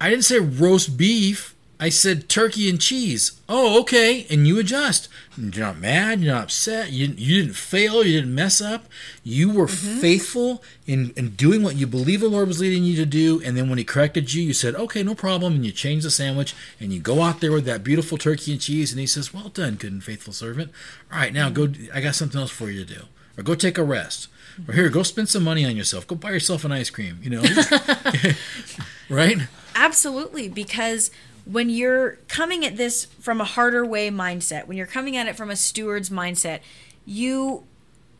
I 0.00 0.08
didn't 0.10 0.24
say 0.24 0.38
roast 0.38 0.96
beef. 0.96 1.54
I 1.80 1.88
said 1.88 2.28
turkey 2.28 2.68
and 2.68 2.80
cheese." 2.80 3.40
Oh, 3.48 3.80
okay. 3.80 4.26
And 4.30 4.46
you 4.46 4.58
adjust. 4.58 5.08
You're 5.36 5.66
not 5.66 5.78
mad. 5.78 6.20
You're 6.20 6.34
not 6.34 6.44
upset. 6.44 6.90
You 6.90 7.14
you 7.16 7.40
didn't 7.40 7.56
fail. 7.56 8.04
You 8.04 8.20
didn't 8.20 8.34
mess 8.34 8.60
up. 8.60 8.86
You 9.22 9.50
were 9.50 9.66
mm-hmm. 9.66 10.00
faithful 10.00 10.62
in 10.86 11.12
in 11.16 11.30
doing 11.30 11.62
what 11.62 11.76
you 11.76 11.86
believe 11.86 12.20
the 12.20 12.28
Lord 12.28 12.48
was 12.48 12.60
leading 12.60 12.84
you 12.84 12.96
to 12.96 13.06
do. 13.06 13.40
And 13.42 13.56
then 13.56 13.68
when 13.68 13.78
He 13.78 13.84
corrected 13.84 14.34
you, 14.34 14.42
you 14.42 14.52
said, 14.52 14.74
"Okay, 14.74 15.02
no 15.02 15.14
problem." 15.14 15.54
And 15.54 15.64
you 15.64 15.72
change 15.72 16.02
the 16.02 16.10
sandwich 16.10 16.54
and 16.80 16.92
you 16.92 17.00
go 17.00 17.22
out 17.22 17.40
there 17.40 17.52
with 17.52 17.64
that 17.66 17.84
beautiful 17.84 18.18
turkey 18.18 18.52
and 18.52 18.60
cheese. 18.60 18.90
And 18.90 19.00
He 19.00 19.06
says, 19.06 19.32
"Well 19.32 19.48
done, 19.48 19.76
good 19.76 19.92
and 19.92 20.04
faithful 20.04 20.32
servant. 20.32 20.72
All 21.12 21.18
right, 21.18 21.32
now 21.32 21.50
go. 21.50 21.68
Mm-hmm. 21.68 21.96
I 21.96 22.00
got 22.00 22.14
something 22.14 22.40
else 22.40 22.50
for 22.50 22.70
you 22.70 22.84
to 22.84 22.94
do." 22.94 23.02
Or 23.38 23.44
go 23.44 23.54
take 23.54 23.78
a 23.78 23.84
rest. 23.84 24.26
Or 24.66 24.74
here, 24.74 24.88
go 24.88 25.04
spend 25.04 25.28
some 25.28 25.44
money 25.44 25.64
on 25.64 25.76
yourself. 25.76 26.08
Go 26.08 26.16
buy 26.16 26.32
yourself 26.32 26.64
an 26.64 26.72
ice 26.72 26.90
cream. 26.90 27.20
You 27.22 27.30
know, 27.30 27.42
right? 29.08 29.38
Absolutely, 29.76 30.48
because 30.48 31.12
when 31.50 31.70
you're 31.70 32.16
coming 32.28 32.64
at 32.64 32.76
this 32.76 33.06
from 33.06 33.40
a 33.40 33.44
harder 33.44 33.84
way 33.84 34.10
mindset, 34.10 34.66
when 34.66 34.76
you're 34.76 34.86
coming 34.86 35.16
at 35.16 35.26
it 35.26 35.36
from 35.36 35.50
a 35.50 35.56
steward's 35.56 36.10
mindset, 36.10 36.60
you 37.06 37.64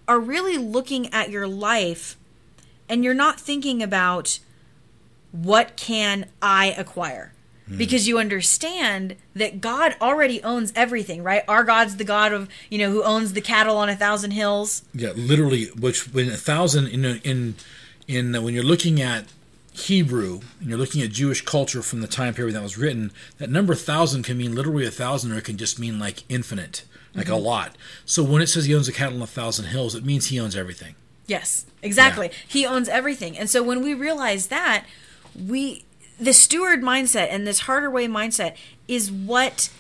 are 0.07 0.19
really 0.19 0.57
looking 0.57 1.13
at 1.13 1.29
your 1.29 1.47
life 1.47 2.17
and 2.89 3.05
you're 3.05 3.15
not 3.15 3.39
thinking 3.39 3.83
about 3.83 4.39
what 5.31 5.77
can 5.77 6.27
I 6.41 6.73
acquire? 6.79 7.35
Hmm. 7.67 7.77
Because 7.77 8.09
you 8.09 8.19
understand 8.19 9.17
that 9.35 9.61
God 9.61 9.95
already 10.01 10.43
owns 10.43 10.73
everything, 10.75 11.23
right? 11.23 11.43
Our 11.47 11.65
God's 11.65 11.97
the 11.97 12.05
God 12.05 12.33
of, 12.33 12.49
you 12.71 12.79
know, 12.79 12.91
who 12.91 13.03
owns 13.03 13.35
the 13.35 13.43
cattle 13.43 13.77
on 13.77 13.91
a 13.91 13.97
thousand 13.97 14.31
hills. 14.31 14.83
Yeah, 14.95 15.13
literally. 15.15 15.67
Which 15.79 16.11
when 16.15 16.31
a 16.31 16.37
thousand 16.37 16.89
in 16.89 17.05
in 17.05 17.55
in 18.07 18.43
when 18.43 18.55
you're 18.55 18.65
looking 18.65 19.03
at 19.03 19.27
Hebrew 19.87 20.41
and 20.61 20.69
you're 20.69 20.79
looking 20.79 21.03
at 21.03 21.11
Jewish 21.11 21.45
culture 21.45 21.83
from 21.83 22.01
the 22.01 22.07
time 22.07 22.35
period 22.35 22.55
that 22.55 22.63
was 22.63 22.79
written, 22.79 23.13
that 23.39 23.51
number 23.51 23.75
thousand 23.75 24.25
can 24.25 24.37
mean 24.37 24.55
literally 24.55 24.87
a 24.87 24.91
thousand, 24.91 25.33
or 25.33 25.39
it 25.39 25.45
can 25.45 25.57
just 25.57 25.79
mean 25.79 25.99
like 25.99 26.25
infinite, 26.29 26.85
like 27.15 27.29
a 27.29 27.33
mm-hmm. 27.33 27.45
lot. 27.45 27.77
So 28.05 28.23
when 28.23 28.43
it 28.43 28.49
says 28.49 28.67
he 28.67 28.75
owns 28.75 28.87
the 28.87 28.93
cattle 28.93 29.17
on 29.17 29.23
a 29.23 29.27
thousand 29.27 29.67
hills, 29.67 29.95
it 29.95 30.05
means 30.05 30.27
he 30.27 30.41
owns 30.41 30.57
everything. 30.57 30.95
Yes, 31.27 31.67
exactly. 31.83 32.31
He 32.47 32.65
owns 32.67 32.89
everything. 32.89 33.39
And 33.39 33.51
so 33.51 33.63
when 33.63 33.83
we 33.83 33.95
realize 33.95 34.49
that, 34.49 34.87
we 35.35 35.85
the 36.19 36.33
steward 36.33 36.83
mindset 36.83 37.29
and 37.31 37.47
this 37.47 37.61
harder 37.61 37.91
way 37.91 38.09
mindset 38.09 38.57
is 38.89 39.13
what 39.13 39.71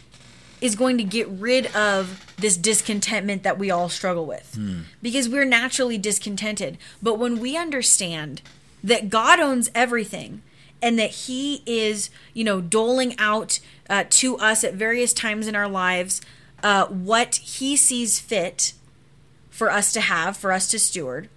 is 0.61 0.75
going 0.75 0.99
to 0.99 1.05
get 1.05 1.29
rid 1.29 1.67
of 1.75 2.25
this 2.37 2.57
discontentment 2.57 3.43
that 3.43 3.59
we 3.59 3.71
all 3.71 3.89
struggle 3.89 4.27
with 4.27 4.55
hmm. 4.55 4.81
because 5.03 5.29
we're 5.29 5.45
naturally 5.45 5.99
discontented. 5.99 6.79
But 7.03 7.15
when 7.15 7.39
we 7.39 7.57
understand 7.57 8.43
that 8.83 9.11
God 9.11 9.41
owns 9.41 9.71
everything 9.75 10.43
and 10.81 10.99
that 10.99 11.11
He 11.11 11.63
is, 11.67 12.11
you 12.35 12.45
know, 12.45 12.61
doling 12.61 13.15
out 13.19 13.61
uh, 13.91 14.05
to 14.11 14.37
us 14.39 14.65
at 14.65 14.75
various 14.75 15.13
times 15.13 15.47
in 15.47 15.57
our 15.57 15.69
lives 15.69 16.21
uh, 16.63 16.87
what 16.87 17.37
He 17.37 17.77
sees 17.77 18.19
fit 18.19 18.73
for 19.51 19.71
us 19.71 19.93
to 19.93 20.01
have, 20.01 20.37
for 20.37 20.53
us 20.53 20.71
to 20.71 20.79
steward, 20.79 21.29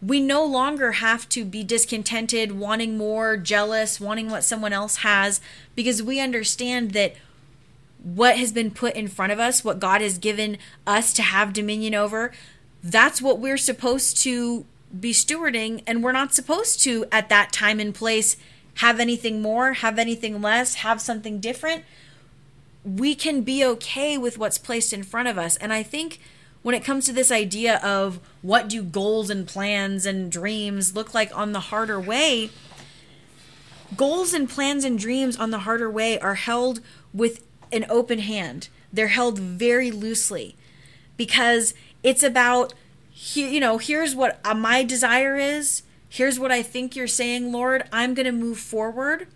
we 0.00 0.20
no 0.20 0.44
longer 0.44 0.92
have 0.92 1.28
to 1.30 1.44
be 1.44 1.64
discontented, 1.64 2.52
wanting 2.52 2.98
more, 2.98 3.36
jealous, 3.36 4.00
wanting 4.00 4.28
what 4.28 4.44
someone 4.44 4.72
else 4.72 4.96
has, 4.96 5.40
because 5.74 6.02
we 6.02 6.20
understand 6.20 6.90
that 6.92 7.14
what 8.02 8.36
has 8.36 8.52
been 8.52 8.70
put 8.70 8.94
in 8.94 9.08
front 9.08 9.32
of 9.32 9.40
us, 9.40 9.64
what 9.64 9.80
God 9.80 10.02
has 10.02 10.18
given 10.18 10.58
us 10.86 11.14
to 11.14 11.22
have 11.22 11.54
dominion 11.54 11.94
over, 11.94 12.32
that's 12.82 13.22
what 13.22 13.38
we're 13.38 13.56
supposed 13.56 14.18
to 14.18 14.66
be 15.00 15.12
stewarding. 15.12 15.82
And 15.86 16.02
we're 16.02 16.12
not 16.12 16.34
supposed 16.34 16.82
to, 16.84 17.06
at 17.10 17.28
that 17.28 17.52
time 17.52 17.80
and 17.80 17.94
place, 17.94 18.36
have 18.76 19.00
anything 19.00 19.40
more, 19.40 19.74
have 19.74 19.98
anything 19.98 20.42
less, 20.42 20.76
have 20.76 21.00
something 21.00 21.40
different. 21.40 21.84
We 22.84 23.14
can 23.14 23.42
be 23.42 23.64
okay 23.64 24.18
with 24.18 24.36
what's 24.38 24.58
placed 24.58 24.92
in 24.92 25.02
front 25.02 25.28
of 25.28 25.38
us. 25.38 25.56
And 25.56 25.72
I 25.72 25.82
think 25.82 26.20
when 26.62 26.74
it 26.74 26.84
comes 26.84 27.06
to 27.06 27.12
this 27.12 27.30
idea 27.30 27.76
of 27.78 28.20
what 28.42 28.68
do 28.68 28.82
goals 28.82 29.30
and 29.30 29.46
plans 29.46 30.06
and 30.06 30.30
dreams 30.30 30.94
look 30.96 31.14
like 31.14 31.36
on 31.36 31.52
the 31.52 31.60
harder 31.60 32.00
way, 32.00 32.50
goals 33.96 34.34
and 34.34 34.48
plans 34.48 34.84
and 34.84 34.98
dreams 34.98 35.36
on 35.36 35.50
the 35.50 35.60
harder 35.60 35.90
way 35.90 36.18
are 36.18 36.34
held 36.34 36.80
with 37.12 37.44
an 37.70 37.86
open 37.88 38.18
hand. 38.18 38.68
They're 38.92 39.08
held 39.08 39.38
very 39.38 39.90
loosely 39.90 40.56
because 41.16 41.74
it's 42.02 42.22
about 42.22 42.74
you 43.14 43.60
know, 43.60 43.78
here's 43.78 44.14
what 44.14 44.40
uh, 44.44 44.54
my 44.54 44.82
desire 44.82 45.36
is. 45.36 45.82
Here's 46.08 46.38
what 46.38 46.52
I 46.52 46.62
think 46.62 46.94
you're 46.94 47.06
saying, 47.06 47.52
Lord. 47.52 47.84
I'm 47.92 48.14
going 48.14 48.26
to 48.26 48.32
move 48.32 48.58
forward, 48.58 49.26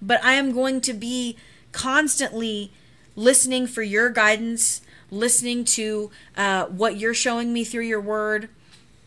but 0.00 0.22
I 0.24 0.34
am 0.34 0.52
going 0.52 0.80
to 0.82 0.92
be 0.92 1.36
constantly 1.72 2.70
listening 3.16 3.66
for 3.66 3.82
your 3.82 4.10
guidance, 4.10 4.82
listening 5.10 5.64
to 5.64 6.10
uh, 6.36 6.66
what 6.66 6.96
you're 6.96 7.14
showing 7.14 7.52
me 7.52 7.64
through 7.64 7.84
your 7.84 8.00
word, 8.00 8.48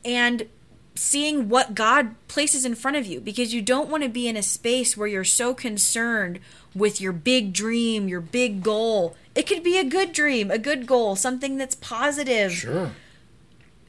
and 0.04 0.48
seeing 0.96 1.50
what 1.50 1.76
God 1.76 2.16
places 2.28 2.64
in 2.64 2.74
front 2.74 2.98
of 2.98 3.06
you 3.06 3.20
because 3.20 3.54
you 3.54 3.62
don't 3.62 3.90
want 3.90 4.04
to 4.04 4.10
be 4.10 4.28
in 4.28 4.38
a 4.38 4.42
space 4.42 4.96
where 4.96 5.08
you're 5.08 5.24
so 5.24 5.54
concerned 5.54 6.40
with 6.74 7.02
your 7.02 7.12
big 7.12 7.54
dream, 7.54 8.08
your 8.08 8.22
big 8.22 8.64
goal. 8.64 9.16
It 9.36 9.46
could 9.46 9.62
be 9.62 9.78
a 9.78 9.84
good 9.84 10.14
dream, 10.14 10.50
a 10.50 10.58
good 10.58 10.88
goal, 10.88 11.16
something 11.16 11.58
that's 11.58 11.76
positive. 11.76 12.54
Sure. 12.54 12.92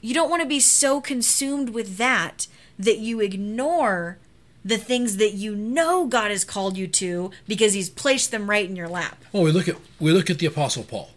You 0.06 0.14
don't 0.14 0.30
want 0.30 0.40
to 0.40 0.48
be 0.48 0.60
so 0.60 1.00
consumed 1.00 1.70
with 1.70 1.96
that 1.96 2.46
that 2.78 2.98
you 2.98 3.18
ignore 3.18 4.18
the 4.64 4.78
things 4.78 5.16
that 5.16 5.34
you 5.34 5.56
know 5.56 6.06
God 6.06 6.30
has 6.30 6.44
called 6.44 6.76
you 6.76 6.86
to 6.86 7.32
because 7.48 7.72
he's 7.72 7.90
placed 7.90 8.30
them 8.30 8.48
right 8.48 8.70
in 8.70 8.76
your 8.76 8.86
lap. 8.86 9.24
Well, 9.32 9.42
we 9.42 9.50
look 9.50 9.66
at 9.66 9.74
we 9.98 10.12
look 10.12 10.30
at 10.30 10.38
the 10.38 10.46
Apostle 10.46 10.84
Paul. 10.84 11.10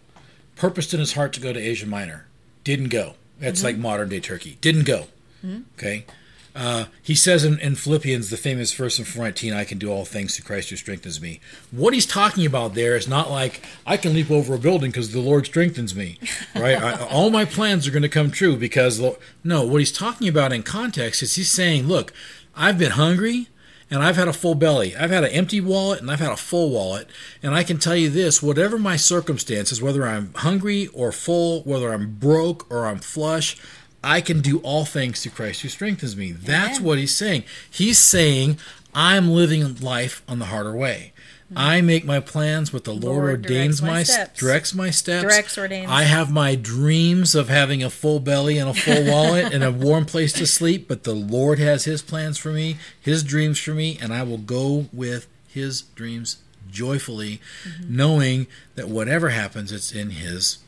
Purposed 0.56 0.92
in 0.92 0.98
his 0.98 1.12
heart 1.12 1.32
to 1.34 1.40
go 1.40 1.52
to 1.52 1.60
Asia 1.60 1.86
Minor, 1.86 2.26
didn't 2.64 2.88
go. 2.88 3.14
That's 3.38 3.60
mm-hmm. 3.60 3.66
like 3.66 3.76
modern 3.78 4.08
day 4.08 4.18
Turkey. 4.18 4.58
Didn't 4.60 4.86
go. 4.86 5.06
Hmm? 5.40 5.60
Okay. 5.78 6.04
Uh, 6.54 6.86
he 7.02 7.14
says 7.14 7.44
in, 7.44 7.58
in 7.60 7.74
Philippians, 7.76 8.30
the 8.30 8.36
famous 8.36 8.72
verse 8.72 8.98
in 8.98 9.04
419, 9.04 9.52
I 9.52 9.64
can 9.64 9.78
do 9.78 9.90
all 9.90 10.04
things 10.04 10.36
through 10.36 10.46
Christ 10.46 10.70
who 10.70 10.76
strengthens 10.76 11.20
me. 11.20 11.40
What 11.70 11.94
he's 11.94 12.06
talking 12.06 12.44
about 12.44 12.74
there 12.74 12.96
is 12.96 13.06
not 13.06 13.30
like 13.30 13.62
I 13.86 13.96
can 13.96 14.14
leap 14.14 14.30
over 14.30 14.54
a 14.54 14.58
building 14.58 14.90
because 14.90 15.12
the 15.12 15.20
Lord 15.20 15.46
strengthens 15.46 15.94
me, 15.94 16.18
right? 16.54 16.80
I, 16.80 17.06
all 17.06 17.30
my 17.30 17.44
plans 17.44 17.86
are 17.86 17.92
going 17.92 18.02
to 18.02 18.08
come 18.08 18.30
true 18.30 18.56
because, 18.56 19.00
no, 19.44 19.64
what 19.64 19.78
he's 19.78 19.92
talking 19.92 20.28
about 20.28 20.52
in 20.52 20.62
context 20.62 21.22
is 21.22 21.36
he's 21.36 21.50
saying, 21.50 21.86
look, 21.86 22.12
I've 22.54 22.78
been 22.78 22.92
hungry 22.92 23.48
and 23.90 24.02
I've 24.02 24.16
had 24.16 24.28
a 24.28 24.32
full 24.32 24.54
belly. 24.54 24.94
I've 24.96 25.10
had 25.10 25.24
an 25.24 25.30
empty 25.30 25.60
wallet 25.60 26.00
and 26.00 26.10
I've 26.10 26.20
had 26.20 26.30
a 26.30 26.36
full 26.36 26.70
wallet. 26.70 27.08
And 27.42 27.54
I 27.54 27.64
can 27.64 27.78
tell 27.78 27.96
you 27.96 28.08
this 28.08 28.42
whatever 28.42 28.78
my 28.78 28.96
circumstances, 28.96 29.82
whether 29.82 30.06
I'm 30.06 30.32
hungry 30.34 30.86
or 30.88 31.10
full, 31.10 31.62
whether 31.62 31.92
I'm 31.92 32.14
broke 32.14 32.70
or 32.70 32.86
I'm 32.86 32.98
flush, 32.98 33.56
I 34.02 34.20
can 34.20 34.40
do 34.40 34.58
all 34.60 34.84
things 34.84 35.22
through 35.22 35.32
Christ 35.32 35.62
who 35.62 35.68
strengthens 35.68 36.16
me. 36.16 36.32
That's 36.32 36.78
Amen. 36.78 36.84
what 36.88 36.98
he's 36.98 37.14
saying. 37.14 37.44
He's 37.70 37.98
saying, 37.98 38.58
I'm 38.94 39.28
living 39.30 39.76
life 39.76 40.22
on 40.28 40.38
the 40.38 40.46
harder 40.46 40.74
way. 40.74 41.12
I 41.56 41.80
make 41.80 42.04
my 42.04 42.20
plans, 42.20 42.70
but 42.70 42.84
the 42.84 42.92
Lord, 42.92 43.02
Mm-hmm. 43.02 43.10
Lord 43.16 43.30
ordains 43.44 43.82
my 43.82 43.88
my 43.88 44.02
steps. 44.04 44.38
directs 44.38 44.72
my 44.72 44.90
steps. 44.90 45.22
Directs, 45.24 45.58
ordains. 45.58 45.90
I 45.90 46.04
have 46.04 46.30
my 46.32 46.54
dreams 46.54 47.34
of 47.34 47.48
having 47.48 47.82
a 47.82 47.90
full 47.90 48.20
belly 48.20 48.56
and 48.56 48.70
a 48.70 48.74
full 48.74 49.04
wallet 49.12 49.52
and 49.52 49.64
a 49.64 49.72
warm 49.72 50.06
place 50.06 50.32
to 50.34 50.46
sleep, 50.46 50.86
but 50.86 51.02
the 51.02 51.12
Lord 51.14 51.58
has 51.58 51.84
His 51.86 52.02
plans 52.02 52.38
for 52.38 52.52
me, 52.52 52.76
His 53.00 53.24
dreams 53.24 53.58
for 53.58 53.74
me, 53.74 53.98
and 54.00 54.14
I 54.14 54.22
will 54.22 54.38
go 54.38 54.86
with 54.92 55.26
His 55.48 55.82
dreams 55.82 56.36
joyfully, 56.70 57.40
Mm-hmm. 57.68 57.96
knowing 57.96 58.46
that 58.76 58.88
whatever 58.88 59.30
happens, 59.30 59.72
it's 59.72 59.90
in 59.92 60.10
His 60.10 60.58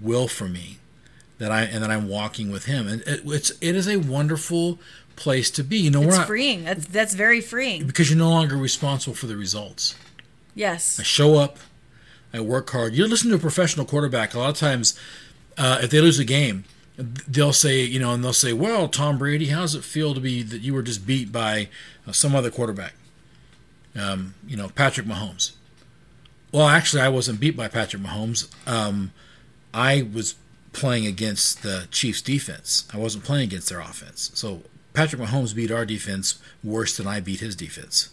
will 0.00 0.28
for 0.28 0.48
me. 0.48 0.78
That 1.38 1.52
I 1.52 1.62
and 1.64 1.82
that 1.84 1.90
I'm 1.90 2.08
walking 2.08 2.50
with 2.50 2.64
Him, 2.64 2.88
and 2.88 3.02
it, 3.02 3.20
it's 3.26 3.50
it 3.60 3.74
is 3.76 3.86
a 3.86 3.98
wonderful 3.98 4.78
place 5.16 5.50
to 5.52 5.62
be. 5.62 5.76
You 5.78 5.90
know, 5.90 6.00
It's 6.02 6.12
we're 6.12 6.16
not 6.18 6.26
freeing. 6.26 6.64
That's 6.64 6.86
that's 6.86 7.14
very 7.14 7.40
freeing. 7.42 7.86
because 7.86 8.08
you're 8.08 8.18
no 8.18 8.30
longer 8.30 8.56
responsible 8.56 9.14
for 9.14 9.26
the 9.26 9.36
results. 9.36 9.96
Yes. 10.54 10.98
I 10.98 11.02
show 11.02 11.36
up, 11.36 11.58
I 12.32 12.40
work 12.40 12.70
hard. 12.70 12.94
You 12.94 13.06
listen 13.06 13.28
to 13.30 13.36
a 13.36 13.38
professional 13.38 13.84
quarterback. 13.84 14.32
A 14.32 14.38
lot 14.38 14.48
of 14.48 14.56
times, 14.56 14.98
uh, 15.58 15.80
if 15.82 15.90
they 15.90 16.00
lose 16.00 16.18
a 16.18 16.24
game, 16.24 16.64
they'll 16.96 17.52
say, 17.52 17.82
you 17.82 17.98
know, 18.00 18.14
and 18.14 18.24
they'll 18.24 18.32
say, 18.32 18.54
"Well, 18.54 18.88
Tom 18.88 19.18
Brady, 19.18 19.48
how 19.48 19.60
does 19.60 19.74
it 19.74 19.84
feel 19.84 20.14
to 20.14 20.20
be 20.20 20.42
that 20.42 20.62
you 20.62 20.72
were 20.72 20.80
just 20.82 21.06
beat 21.06 21.30
by 21.30 21.68
uh, 22.06 22.12
some 22.12 22.34
other 22.34 22.50
quarterback?" 22.50 22.94
Um, 23.94 24.34
you 24.48 24.56
know, 24.56 24.68
Patrick 24.70 25.06
Mahomes. 25.06 25.52
Well, 26.52 26.66
actually, 26.66 27.02
I 27.02 27.08
wasn't 27.10 27.40
beat 27.40 27.56
by 27.56 27.68
Patrick 27.68 28.02
Mahomes. 28.02 28.48
Um, 28.66 29.12
I 29.74 30.08
was 30.10 30.36
playing 30.76 31.06
against 31.06 31.62
the 31.62 31.88
Chiefs' 31.90 32.22
defense. 32.22 32.86
I 32.92 32.98
wasn't 32.98 33.24
playing 33.24 33.44
against 33.48 33.68
their 33.68 33.80
offense. 33.80 34.30
So 34.34 34.62
Patrick 34.92 35.20
Mahomes 35.20 35.54
beat 35.54 35.70
our 35.70 35.84
defense 35.84 36.38
worse 36.62 36.96
than 36.96 37.06
I 37.06 37.20
beat 37.20 37.40
his 37.40 37.56
defense. 37.56 38.10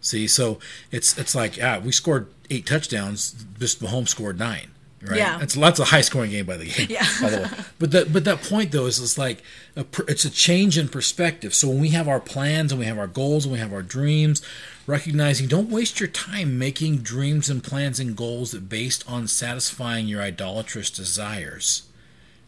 See, 0.00 0.28
so 0.28 0.60
it's 0.92 1.18
it's 1.18 1.34
like 1.34 1.58
ah, 1.60 1.80
we 1.84 1.90
scored 1.90 2.28
eight 2.48 2.64
touchdowns. 2.66 3.34
Just 3.58 3.82
Mahomes 3.82 4.08
scored 4.08 4.38
nine. 4.38 4.70
Right? 5.02 5.18
Yeah. 5.18 5.40
It's 5.40 5.56
lots 5.56 5.78
of 5.78 5.88
high 5.88 6.00
scoring 6.00 6.32
game 6.32 6.46
by 6.46 6.56
the 6.56 6.66
game. 6.66 6.88
Yeah. 6.90 7.06
By 7.22 7.30
the 7.30 7.38
way, 7.38 7.48
but 7.78 7.92
that 7.92 8.12
but 8.12 8.24
that 8.24 8.42
point 8.42 8.72
though 8.72 8.86
is 8.86 9.00
it's 9.00 9.16
like 9.16 9.42
a, 9.76 9.86
it's 10.08 10.24
a 10.24 10.30
change 10.30 10.76
in 10.76 10.88
perspective. 10.88 11.54
So 11.54 11.68
when 11.68 11.80
we 11.80 11.90
have 11.90 12.08
our 12.08 12.18
plans 12.20 12.72
and 12.72 12.80
we 12.80 12.86
have 12.86 12.98
our 12.98 13.06
goals 13.06 13.44
and 13.44 13.52
we 13.52 13.60
have 13.60 13.72
our 13.72 13.82
dreams, 13.82 14.42
recognizing 14.86 15.46
don't 15.46 15.70
waste 15.70 16.00
your 16.00 16.08
time 16.08 16.58
making 16.58 16.98
dreams 16.98 17.48
and 17.48 17.62
plans 17.62 18.00
and 18.00 18.16
goals 18.16 18.50
that 18.50 18.68
based 18.68 19.08
on 19.08 19.28
satisfying 19.28 20.08
your 20.08 20.20
idolatrous 20.20 20.90
desires. 20.90 21.84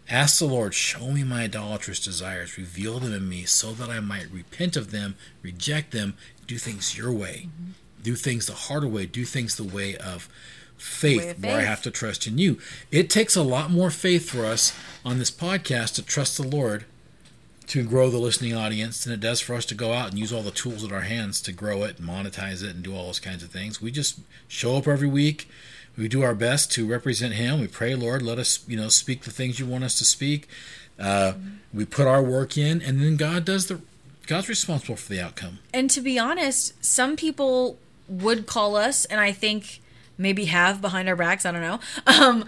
Ask 0.08 0.40
the 0.40 0.46
Lord, 0.46 0.74
show 0.74 1.12
me 1.12 1.22
my 1.22 1.44
idolatrous 1.44 2.00
desires, 2.00 2.58
reveal 2.58 2.98
them 2.98 3.12
in 3.12 3.28
me 3.28 3.44
so 3.44 3.70
that 3.72 3.90
I 3.90 4.00
might 4.00 4.28
repent 4.32 4.76
of 4.76 4.90
them, 4.90 5.14
reject 5.40 5.92
them, 5.92 6.14
do 6.48 6.58
things 6.58 6.98
your 6.98 7.12
way, 7.12 7.46
mm-hmm. 7.46 7.72
do 8.02 8.16
things 8.16 8.46
the 8.46 8.54
harder 8.54 8.88
way, 8.88 9.06
do 9.06 9.24
things 9.24 9.54
the 9.54 9.62
way 9.62 9.96
of 9.96 10.28
faith, 10.80 11.32
of 11.32 11.44
where 11.44 11.58
I 11.58 11.62
have 11.62 11.82
to 11.82 11.90
trust 11.90 12.26
in 12.26 12.38
you. 12.38 12.58
It 12.90 13.10
takes 13.10 13.36
a 13.36 13.42
lot 13.42 13.70
more 13.70 13.90
faith 13.90 14.30
for 14.30 14.44
us 14.44 14.76
on 15.04 15.18
this 15.18 15.30
podcast 15.30 15.94
to 15.94 16.02
trust 16.02 16.36
the 16.36 16.46
Lord 16.46 16.84
to 17.70 17.84
grow 17.84 18.10
the 18.10 18.18
listening 18.18 18.52
audience 18.52 19.04
than 19.04 19.12
it 19.12 19.20
does 19.20 19.40
for 19.40 19.54
us 19.54 19.64
to 19.64 19.76
go 19.76 19.92
out 19.92 20.10
and 20.10 20.18
use 20.18 20.32
all 20.32 20.42
the 20.42 20.50
tools 20.50 20.82
at 20.82 20.90
our 20.90 21.02
hands 21.02 21.40
to 21.40 21.52
grow 21.52 21.84
it 21.84 22.00
and 22.00 22.08
monetize 22.08 22.64
it 22.64 22.74
and 22.74 22.82
do 22.82 22.92
all 22.92 23.06
those 23.06 23.20
kinds 23.20 23.44
of 23.44 23.50
things. 23.50 23.80
We 23.80 23.92
just 23.92 24.18
show 24.48 24.76
up 24.76 24.88
every 24.88 25.06
week. 25.06 25.48
We 25.96 26.08
do 26.08 26.22
our 26.22 26.34
best 26.34 26.72
to 26.72 26.84
represent 26.84 27.34
Him. 27.34 27.60
We 27.60 27.68
pray, 27.68 27.94
Lord, 27.94 28.22
let 28.22 28.40
us, 28.40 28.64
you 28.66 28.76
know, 28.76 28.88
speak 28.88 29.22
the 29.22 29.30
things 29.30 29.60
you 29.60 29.66
want 29.66 29.84
us 29.84 29.96
to 29.98 30.04
speak. 30.04 30.48
Uh, 30.98 31.34
we 31.72 31.84
put 31.84 32.08
our 32.08 32.20
work 32.20 32.58
in, 32.58 32.82
and 32.82 33.00
then 33.00 33.16
God 33.16 33.44
does 33.44 33.66
the. 33.66 33.80
God's 34.26 34.48
responsible 34.48 34.96
for 34.96 35.08
the 35.08 35.20
outcome. 35.20 35.60
And 35.72 35.88
to 35.90 36.00
be 36.00 36.18
honest, 36.18 36.84
some 36.84 37.14
people 37.16 37.78
would 38.08 38.46
call 38.46 38.74
us, 38.74 39.04
and 39.04 39.20
I 39.20 39.30
think 39.30 39.80
maybe 40.20 40.44
have 40.46 40.80
behind 40.80 41.08
our 41.08 41.16
backs, 41.16 41.44
I 41.44 41.52
don't 41.52 41.62
know, 41.62 41.80
um, 42.06 42.44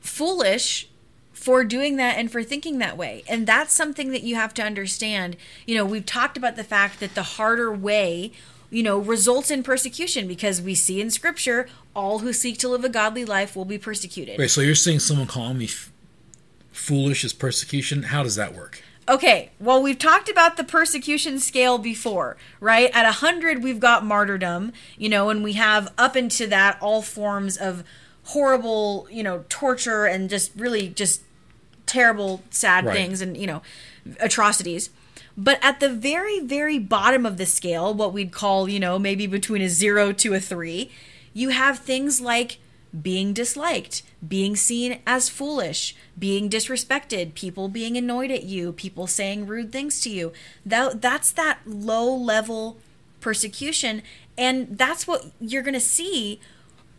foolish 0.00 0.88
for 1.32 1.64
doing 1.64 1.96
that 1.96 2.16
and 2.16 2.30
for 2.30 2.42
thinking 2.42 2.78
that 2.78 2.96
way. 2.96 3.22
And 3.28 3.46
that's 3.46 3.72
something 3.72 4.10
that 4.10 4.22
you 4.22 4.34
have 4.34 4.54
to 4.54 4.62
understand. 4.62 5.36
You 5.66 5.76
know, 5.76 5.84
we've 5.84 6.06
talked 6.06 6.36
about 6.36 6.56
the 6.56 6.64
fact 6.64 7.00
that 7.00 7.14
the 7.14 7.22
harder 7.22 7.72
way, 7.72 8.32
you 8.70 8.82
know, 8.82 8.98
results 8.98 9.50
in 9.50 9.62
persecution 9.62 10.26
because 10.26 10.60
we 10.60 10.74
see 10.74 11.00
in 11.00 11.10
scripture 11.10 11.68
all 11.94 12.20
who 12.20 12.32
seek 12.32 12.58
to 12.58 12.68
live 12.68 12.84
a 12.84 12.88
godly 12.88 13.24
life 13.24 13.54
will 13.54 13.64
be 13.64 13.78
persecuted. 13.78 14.38
Wait, 14.38 14.50
so 14.50 14.60
you're 14.60 14.74
saying 14.74 15.00
someone 15.00 15.26
calling 15.26 15.58
me 15.58 15.66
f- 15.66 15.92
foolish 16.72 17.24
is 17.24 17.32
persecution? 17.32 18.04
How 18.04 18.22
does 18.22 18.36
that 18.36 18.54
work? 18.54 18.82
Okay, 19.08 19.50
well, 19.60 19.80
we've 19.80 19.98
talked 19.98 20.28
about 20.28 20.56
the 20.56 20.64
persecution 20.64 21.38
scale 21.38 21.78
before, 21.78 22.36
right? 22.58 22.90
At 22.92 23.04
100, 23.04 23.62
we've 23.62 23.78
got 23.78 24.04
martyrdom, 24.04 24.72
you 24.98 25.08
know, 25.08 25.30
and 25.30 25.44
we 25.44 25.52
have 25.52 25.92
up 25.96 26.16
into 26.16 26.46
that 26.48 26.76
all 26.80 27.02
forms 27.02 27.56
of 27.56 27.84
horrible, 28.24 29.06
you 29.08 29.22
know, 29.22 29.44
torture 29.48 30.06
and 30.06 30.28
just 30.28 30.50
really 30.56 30.88
just 30.88 31.22
terrible, 31.86 32.42
sad 32.50 32.84
Right. 32.84 32.96
things 32.96 33.20
and, 33.20 33.36
you 33.36 33.46
know, 33.46 33.62
atrocities. 34.18 34.90
But 35.36 35.60
at 35.62 35.78
the 35.78 35.88
very, 35.88 36.40
very 36.40 36.80
bottom 36.80 37.24
of 37.24 37.36
the 37.36 37.46
scale, 37.46 37.94
what 37.94 38.12
we'd 38.12 38.32
call, 38.32 38.68
you 38.68 38.80
know, 38.80 38.98
maybe 38.98 39.28
between 39.28 39.62
a 39.62 39.68
zero 39.68 40.12
to 40.14 40.34
a 40.34 40.40
three, 40.40 40.90
you 41.32 41.50
have 41.50 41.78
things 41.78 42.20
like 42.20 42.58
being 43.02 43.32
disliked, 43.32 44.02
being 44.26 44.56
seen 44.56 45.00
as 45.06 45.28
foolish, 45.28 45.94
being 46.18 46.48
disrespected, 46.48 47.34
people 47.34 47.68
being 47.68 47.96
annoyed 47.96 48.30
at 48.30 48.44
you, 48.44 48.72
people 48.72 49.06
saying 49.06 49.46
rude 49.46 49.72
things 49.72 50.00
to 50.00 50.10
you. 50.10 50.32
That 50.64 51.02
that's 51.02 51.30
that 51.32 51.58
low 51.66 52.14
level 52.14 52.78
persecution 53.20 54.02
and 54.38 54.78
that's 54.78 55.06
what 55.06 55.26
you're 55.40 55.62
going 55.62 55.74
to 55.74 55.80
see 55.80 56.40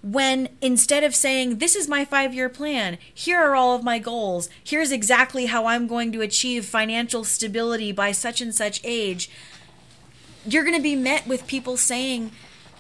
when 0.02 0.50
instead 0.62 1.04
of 1.04 1.16
saying 1.16 1.58
this 1.58 1.76
is 1.76 1.88
my 1.88 2.06
5-year 2.06 2.50
plan, 2.50 2.98
here 3.14 3.40
are 3.40 3.56
all 3.56 3.76
of 3.76 3.84
my 3.84 4.00
goals, 4.00 4.50
here's 4.64 4.92
exactly 4.92 5.48
how 5.48 5.66
I'm 5.66 5.88
going 5.88 6.12
to 6.14 6.22
achieve 6.22 6.66
financial 6.66 7.24
stability 7.24 7.92
by 7.92 8.12
such 8.12 8.40
and 8.40 8.54
such 8.54 8.80
age, 8.84 9.30
you're 10.46 10.64
going 10.64 10.76
to 10.76 10.82
be 10.82 10.96
met 10.96 11.28
with 11.28 11.48
people 11.48 11.78
saying 11.78 12.32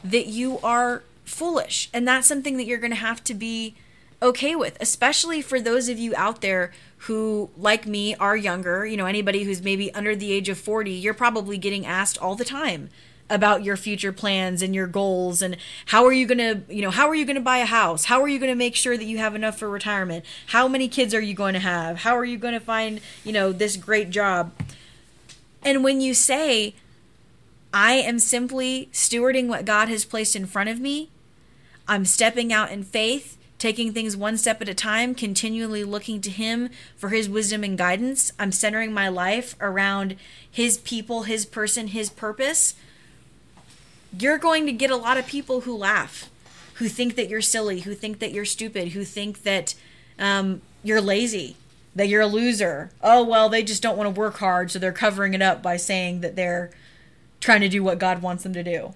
that 0.03 0.27
you 0.27 0.59
are 0.59 1.03
foolish. 1.27 1.89
And 1.93 2.07
that's 2.07 2.27
something 2.27 2.57
that 2.57 2.65
you're 2.65 2.77
going 2.77 2.91
to 2.91 2.97
have 2.97 3.23
to 3.25 3.33
be 3.33 3.75
okay 4.21 4.55
with, 4.55 4.77
especially 4.81 5.41
for 5.41 5.59
those 5.59 5.89
of 5.89 5.99
you 5.99 6.13
out 6.15 6.41
there 6.41 6.71
who, 7.01 7.49
like 7.57 7.85
me, 7.85 8.15
are 8.15 8.35
younger. 8.35 8.85
You 8.85 8.97
know, 8.97 9.05
anybody 9.05 9.43
who's 9.43 9.61
maybe 9.61 9.93
under 9.93 10.15
the 10.15 10.31
age 10.31 10.49
of 10.49 10.57
40, 10.57 10.91
you're 10.91 11.13
probably 11.13 11.57
getting 11.57 11.85
asked 11.85 12.17
all 12.17 12.35
the 12.35 12.45
time 12.45 12.89
about 13.29 13.61
your 13.61 13.75
future 13.75 14.13
plans 14.13 14.61
and 14.61 14.73
your 14.73 14.87
goals 14.87 15.41
and 15.41 15.57
how 15.87 16.05
are 16.05 16.13
you 16.13 16.25
going 16.25 16.37
to 16.37 16.73
you 16.73 16.81
know 16.81 16.89
how 16.89 17.09
are 17.09 17.13
you 17.13 17.25
going 17.25 17.35
to 17.35 17.41
buy 17.41 17.57
a 17.57 17.65
house 17.65 18.05
how 18.05 18.21
are 18.21 18.27
you 18.29 18.39
going 18.39 18.49
to 18.49 18.55
make 18.55 18.73
sure 18.73 18.95
that 18.95 19.03
you 19.03 19.17
have 19.17 19.35
enough 19.35 19.59
for 19.59 19.69
retirement 19.69 20.23
how 20.45 20.65
many 20.65 20.87
kids 20.87 21.13
are 21.13 21.19
you 21.19 21.33
going 21.33 21.53
to 21.53 21.59
have 21.59 21.97
how 21.97 22.15
are 22.15 22.23
you 22.23 22.37
going 22.37 22.53
to 22.53 22.59
find 22.61 23.01
you 23.25 23.33
know 23.33 23.51
this 23.51 23.75
great 23.75 24.09
job 24.09 24.53
and 25.61 25.83
when 25.83 25.99
you 25.99 26.13
say 26.13 26.73
I 27.73 27.93
am 27.93 28.19
simply 28.19 28.89
stewarding 28.91 29.47
what 29.47 29.65
God 29.65 29.89
has 29.89 30.05
placed 30.05 30.35
in 30.35 30.45
front 30.45 30.69
of 30.69 30.79
me. 30.79 31.09
I'm 31.87 32.05
stepping 32.05 32.51
out 32.51 32.71
in 32.71 32.83
faith, 32.83 33.37
taking 33.57 33.93
things 33.93 34.17
one 34.17 34.37
step 34.37 34.61
at 34.61 34.69
a 34.69 34.73
time, 34.73 35.15
continually 35.15 35.83
looking 35.83 36.21
to 36.21 36.29
Him 36.29 36.69
for 36.95 37.09
His 37.09 37.29
wisdom 37.29 37.63
and 37.63 37.77
guidance. 37.77 38.31
I'm 38.37 38.51
centering 38.51 38.93
my 38.93 39.07
life 39.07 39.55
around 39.59 40.15
His 40.49 40.77
people, 40.77 41.23
His 41.23 41.45
person, 41.45 41.87
His 41.87 42.09
purpose. 42.09 42.75
You're 44.17 44.37
going 44.37 44.65
to 44.65 44.71
get 44.71 44.91
a 44.91 44.95
lot 44.95 45.17
of 45.17 45.27
people 45.27 45.61
who 45.61 45.75
laugh, 45.75 46.29
who 46.75 46.87
think 46.87 47.15
that 47.15 47.29
you're 47.29 47.41
silly, 47.41 47.81
who 47.81 47.93
think 47.93 48.19
that 48.19 48.31
you're 48.31 48.45
stupid, 48.45 48.89
who 48.89 49.03
think 49.03 49.43
that 49.43 49.73
um, 50.19 50.61
you're 50.83 51.01
lazy, 51.01 51.55
that 51.95 52.07
you're 52.07 52.21
a 52.21 52.27
loser. 52.27 52.91
Oh, 53.01 53.23
well, 53.23 53.49
they 53.49 53.63
just 53.63 53.81
don't 53.81 53.97
want 53.97 54.13
to 54.13 54.19
work 54.19 54.37
hard, 54.37 54.71
so 54.71 54.79
they're 54.79 54.91
covering 54.91 55.33
it 55.33 55.41
up 55.41 55.63
by 55.63 55.77
saying 55.77 56.21
that 56.21 56.35
they're 56.35 56.69
trying 57.39 57.61
to 57.61 57.69
do 57.69 57.83
what 57.83 57.99
God 57.99 58.21
wants 58.21 58.43
them 58.43 58.53
to 58.53 58.63
do. 58.63 58.93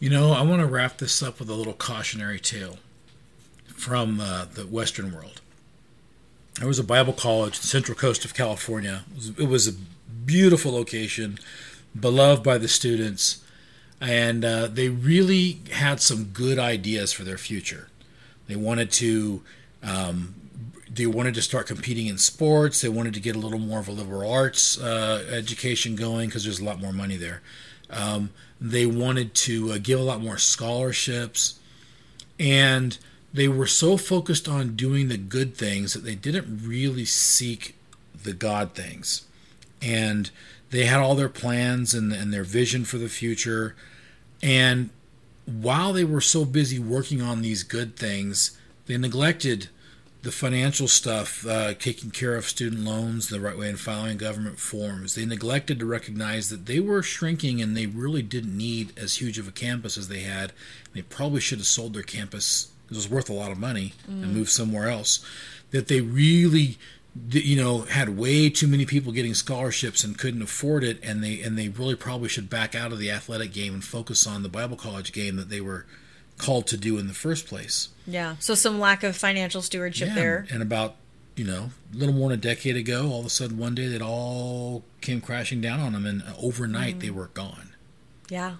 You 0.00 0.08
know, 0.08 0.32
I 0.32 0.40
want 0.40 0.62
to 0.62 0.66
wrap 0.66 0.96
this 0.96 1.22
up 1.22 1.38
with 1.38 1.50
a 1.50 1.54
little 1.54 1.74
cautionary 1.74 2.40
tale 2.40 2.78
from 3.66 4.18
uh, 4.18 4.46
the 4.46 4.62
Western 4.62 5.14
world. 5.14 5.42
There 6.54 6.66
was 6.66 6.78
a 6.78 6.84
Bible 6.84 7.12
college, 7.12 7.56
in 7.56 7.60
the 7.60 7.66
Central 7.66 7.98
Coast 7.98 8.24
of 8.24 8.32
California. 8.32 9.04
It 9.10 9.14
was, 9.14 9.28
it 9.40 9.48
was 9.48 9.68
a 9.68 9.72
beautiful 10.24 10.72
location, 10.72 11.38
beloved 11.98 12.42
by 12.42 12.56
the 12.56 12.66
students, 12.66 13.44
and 14.00 14.42
uh, 14.42 14.68
they 14.68 14.88
really 14.88 15.60
had 15.70 16.00
some 16.00 16.24
good 16.24 16.58
ideas 16.58 17.12
for 17.12 17.24
their 17.24 17.38
future. 17.38 17.88
They 18.48 18.56
wanted 18.56 18.90
to. 18.92 19.42
Um, 19.82 20.34
they 20.92 21.06
wanted 21.06 21.34
to 21.34 21.42
start 21.42 21.68
competing 21.68 22.08
in 22.08 22.18
sports. 22.18 22.80
They 22.80 22.88
wanted 22.88 23.14
to 23.14 23.20
get 23.20 23.36
a 23.36 23.38
little 23.38 23.60
more 23.60 23.78
of 23.78 23.86
a 23.86 23.92
liberal 23.92 24.32
arts 24.32 24.80
uh, 24.80 25.24
education 25.30 25.94
going 25.94 26.28
because 26.28 26.42
there's 26.42 26.58
a 26.58 26.64
lot 26.64 26.80
more 26.80 26.92
money 26.92 27.16
there. 27.16 27.42
Um, 27.90 28.30
they 28.60 28.86
wanted 28.86 29.34
to 29.34 29.72
uh, 29.72 29.78
give 29.82 29.98
a 29.98 30.02
lot 30.02 30.20
more 30.20 30.38
scholarships, 30.38 31.58
and 32.38 32.98
they 33.32 33.48
were 33.48 33.66
so 33.66 33.96
focused 33.96 34.48
on 34.48 34.76
doing 34.76 35.08
the 35.08 35.16
good 35.16 35.54
things 35.54 35.94
that 35.94 36.04
they 36.04 36.14
didn't 36.14 36.66
really 36.66 37.04
seek 37.04 37.76
the 38.22 38.32
God 38.32 38.74
things. 38.74 39.26
And 39.80 40.30
they 40.70 40.84
had 40.84 41.00
all 41.00 41.14
their 41.14 41.28
plans 41.28 41.94
and, 41.94 42.12
and 42.12 42.32
their 42.32 42.44
vision 42.44 42.84
for 42.84 42.98
the 42.98 43.08
future. 43.08 43.74
And 44.42 44.90
while 45.46 45.92
they 45.92 46.04
were 46.04 46.20
so 46.20 46.44
busy 46.44 46.78
working 46.78 47.22
on 47.22 47.42
these 47.42 47.62
good 47.62 47.96
things, 47.96 48.58
they 48.86 48.96
neglected 48.98 49.68
the 50.22 50.32
financial 50.32 50.86
stuff, 50.86 51.46
uh, 51.46 51.72
taking 51.74 52.10
care 52.10 52.34
of 52.34 52.44
student 52.44 52.84
loans 52.84 53.28
the 53.28 53.40
right 53.40 53.56
way 53.56 53.68
and 53.68 53.80
following 53.80 54.18
government 54.18 54.58
forms. 54.58 55.14
They 55.14 55.24
neglected 55.24 55.78
to 55.78 55.86
recognize 55.86 56.50
that 56.50 56.66
they 56.66 56.78
were 56.78 57.02
shrinking 57.02 57.62
and 57.62 57.76
they 57.76 57.86
really 57.86 58.22
didn't 58.22 58.56
need 58.56 58.92
as 58.98 59.16
huge 59.16 59.38
of 59.38 59.48
a 59.48 59.52
campus 59.52 59.96
as 59.96 60.08
they 60.08 60.20
had. 60.20 60.52
They 60.92 61.02
probably 61.02 61.40
should 61.40 61.58
have 61.58 61.66
sold 61.66 61.94
their 61.94 62.02
campus, 62.02 62.70
it 62.90 62.96
was 62.96 63.08
worth 63.08 63.30
a 63.30 63.34
lot 63.34 63.52
of 63.52 63.58
money, 63.58 63.94
and 64.06 64.34
moved 64.34 64.50
somewhere 64.50 64.88
else. 64.88 65.24
That 65.70 65.88
they 65.88 66.00
really 66.00 66.76
you 67.30 67.56
know 67.56 67.80
had 67.82 68.16
way 68.16 68.48
too 68.48 68.68
many 68.68 68.86
people 68.86 69.12
getting 69.12 69.34
scholarships 69.34 70.04
and 70.04 70.16
couldn't 70.16 70.42
afford 70.42 70.84
it 70.84 70.98
and 71.02 71.24
they 71.24 71.40
and 71.40 71.58
they 71.58 71.68
really 71.68 71.96
probably 71.96 72.28
should 72.28 72.48
back 72.48 72.74
out 72.74 72.92
of 72.92 72.98
the 72.98 73.10
athletic 73.10 73.52
game 73.52 73.74
and 73.74 73.84
focus 73.84 74.28
on 74.28 74.44
the 74.44 74.48
bible 74.48 74.76
college 74.76 75.12
game 75.12 75.34
that 75.34 75.48
they 75.48 75.60
were 75.60 75.86
called 76.38 76.68
to 76.68 76.76
do 76.76 76.98
in 76.98 77.08
the 77.08 77.14
first 77.14 77.46
place 77.48 77.88
Yeah. 78.12 78.36
So 78.40 78.54
some 78.54 78.78
lack 78.78 79.02
of 79.02 79.16
financial 79.16 79.62
stewardship 79.62 80.08
yeah, 80.08 80.14
there. 80.14 80.46
and 80.50 80.62
about 80.62 80.96
you 81.36 81.44
know 81.44 81.70
a 81.94 81.96
little 81.96 82.14
more 82.14 82.28
than 82.30 82.38
a 82.38 82.42
decade 82.42 82.76
ago 82.76 83.08
all 83.10 83.20
of 83.20 83.26
a 83.26 83.30
sudden 83.30 83.56
one 83.56 83.74
day 83.74 83.84
it 83.84 84.02
all 84.02 84.82
came 85.00 85.20
crashing 85.20 85.60
down 85.60 85.80
on 85.80 85.92
them 85.92 86.04
and 86.04 86.22
overnight 86.38 86.96
Mm. 86.98 87.00
they 87.00 87.10
were 87.10 87.28
gone 87.28 87.70
Yeah. 88.28 88.56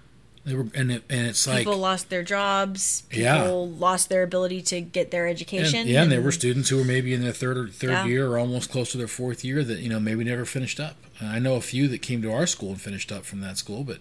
they 0.46 0.54
were 0.54 0.66
and 0.74 0.90
it, 0.92 1.02
and 1.10 1.26
it's 1.26 1.46
like 1.46 1.58
People 1.58 1.76
lost 1.76 2.08
their 2.08 2.22
jobs. 2.22 3.02
People 3.10 3.22
Yeah. 3.22 3.78
lost 3.86 4.08
their 4.08 4.22
ability 4.22 4.62
to 4.62 4.80
get 4.80 5.10
their 5.10 5.26
education. 5.26 5.80
And, 5.80 5.88
yeah, 5.90 6.02
and 6.04 6.12
there 6.12 6.22
were 6.22 6.32
students 6.32 6.70
who 6.70 6.78
were 6.78 6.84
maybe 6.84 7.12
in 7.12 7.22
their 7.22 7.32
third 7.32 7.58
or 7.58 7.68
third 7.68 7.90
Yeah. 7.90 8.06
year 8.06 8.26
or 8.28 8.38
almost 8.38 8.70
close 8.70 8.92
to 8.92 8.98
their 8.98 9.08
fourth 9.08 9.44
year 9.44 9.62
that 9.64 9.80
you 9.80 9.88
know 9.90 10.00
maybe 10.00 10.24
never 10.24 10.46
finished 10.46 10.80
up. 10.80 10.96
I 11.20 11.38
know 11.38 11.56
a 11.56 11.60
few 11.60 11.86
that 11.88 11.98
came 12.00 12.22
to 12.22 12.32
our 12.32 12.46
school 12.46 12.70
and 12.70 12.80
finished 12.80 13.12
up 13.12 13.26
from 13.26 13.40
that 13.40 13.58
school, 13.58 13.84
but 13.84 13.98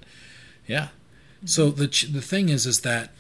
yeah. 0.68 0.90
So 1.44 1.70
the 1.72 1.88
the 2.10 2.22
thing 2.22 2.48
is, 2.50 2.66
is 2.66 2.82
that 2.82 3.12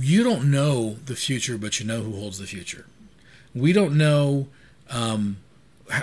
you 0.00 0.24
don't 0.24 0.50
know 0.50 0.96
the 1.04 1.16
future, 1.16 1.58
but 1.58 1.80
you 1.80 1.86
know 1.86 2.02
who 2.02 2.12
holds 2.12 2.38
the 2.38 2.46
future. 2.46 2.86
We 3.54 3.72
don't 3.72 3.96
know 3.96 4.48
um, 4.90 5.38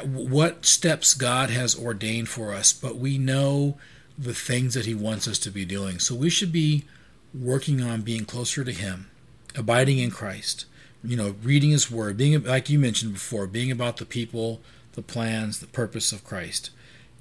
what 0.05 0.65
steps 0.65 1.13
God 1.13 1.49
has 1.49 1.77
ordained 1.77 2.29
for 2.29 2.53
us, 2.53 2.73
but 2.73 2.97
we 2.97 3.17
know 3.17 3.77
the 4.17 4.33
things 4.33 4.73
that 4.73 4.85
He 4.85 4.95
wants 4.95 5.27
us 5.27 5.39
to 5.39 5.51
be 5.51 5.65
doing. 5.65 5.99
So 5.99 6.15
we 6.15 6.29
should 6.29 6.51
be 6.51 6.85
working 7.33 7.81
on 7.81 8.01
being 8.01 8.25
closer 8.25 8.63
to 8.63 8.71
Him, 8.71 9.09
abiding 9.55 9.99
in 9.99 10.11
Christ. 10.11 10.65
You 11.03 11.17
know, 11.17 11.35
reading 11.43 11.71
His 11.71 11.91
Word, 11.91 12.17
being 12.17 12.41
like 12.43 12.69
you 12.69 12.79
mentioned 12.79 13.13
before, 13.13 13.45
being 13.47 13.71
about 13.71 13.97
the 13.97 14.05
people, 14.05 14.61
the 14.93 15.01
plans, 15.01 15.59
the 15.59 15.67
purpose 15.67 16.11
of 16.11 16.23
Christ, 16.23 16.69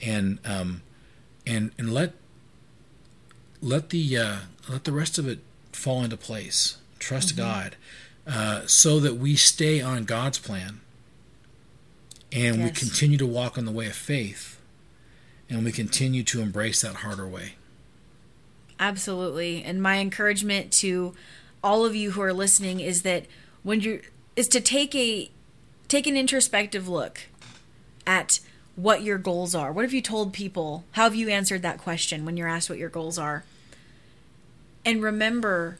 and 0.00 0.38
um, 0.44 0.82
and 1.46 1.72
and 1.78 1.92
let 1.92 2.12
let 3.60 3.90
the 3.90 4.16
uh, 4.16 4.36
let 4.68 4.84
the 4.84 4.92
rest 4.92 5.18
of 5.18 5.26
it 5.26 5.40
fall 5.72 6.04
into 6.04 6.16
place. 6.16 6.78
Trust 6.98 7.36
God, 7.36 7.76
uh, 8.26 8.62
so 8.66 9.00
that 9.00 9.16
we 9.16 9.34
stay 9.34 9.80
on 9.80 10.04
God's 10.04 10.38
plan, 10.38 10.80
and 12.30 12.62
we 12.62 12.70
continue 12.70 13.18
to 13.18 13.26
walk 13.26 13.58
on 13.58 13.64
the 13.64 13.72
way 13.72 13.86
of 13.86 13.94
faith, 13.94 14.60
and 15.50 15.64
we 15.64 15.72
continue 15.72 16.22
to 16.22 16.40
embrace 16.40 16.82
that 16.82 16.96
harder 16.96 17.26
way. 17.26 17.54
Absolutely. 18.78 19.62
And 19.62 19.82
my 19.82 19.98
encouragement 19.98 20.72
to 20.74 21.14
all 21.62 21.84
of 21.84 21.94
you 21.94 22.12
who 22.12 22.22
are 22.22 22.32
listening 22.32 22.80
is 22.80 23.02
that 23.02 23.26
when 23.62 23.80
you're 23.80 24.00
is 24.34 24.48
to 24.48 24.60
take 24.60 24.94
a 24.94 25.30
take 25.88 26.06
an 26.06 26.16
introspective 26.16 26.88
look 26.88 27.20
at 28.06 28.40
what 28.74 29.02
your 29.02 29.18
goals 29.18 29.54
are. 29.54 29.70
What 29.70 29.84
have 29.84 29.92
you 29.92 30.00
told 30.00 30.32
people? 30.32 30.84
How 30.92 31.04
have 31.04 31.14
you 31.14 31.28
answered 31.28 31.62
that 31.62 31.78
question 31.78 32.24
when 32.24 32.36
you're 32.36 32.48
asked 32.48 32.70
what 32.70 32.78
your 32.78 32.88
goals 32.88 33.18
are? 33.18 33.44
And 34.84 35.02
remember 35.02 35.78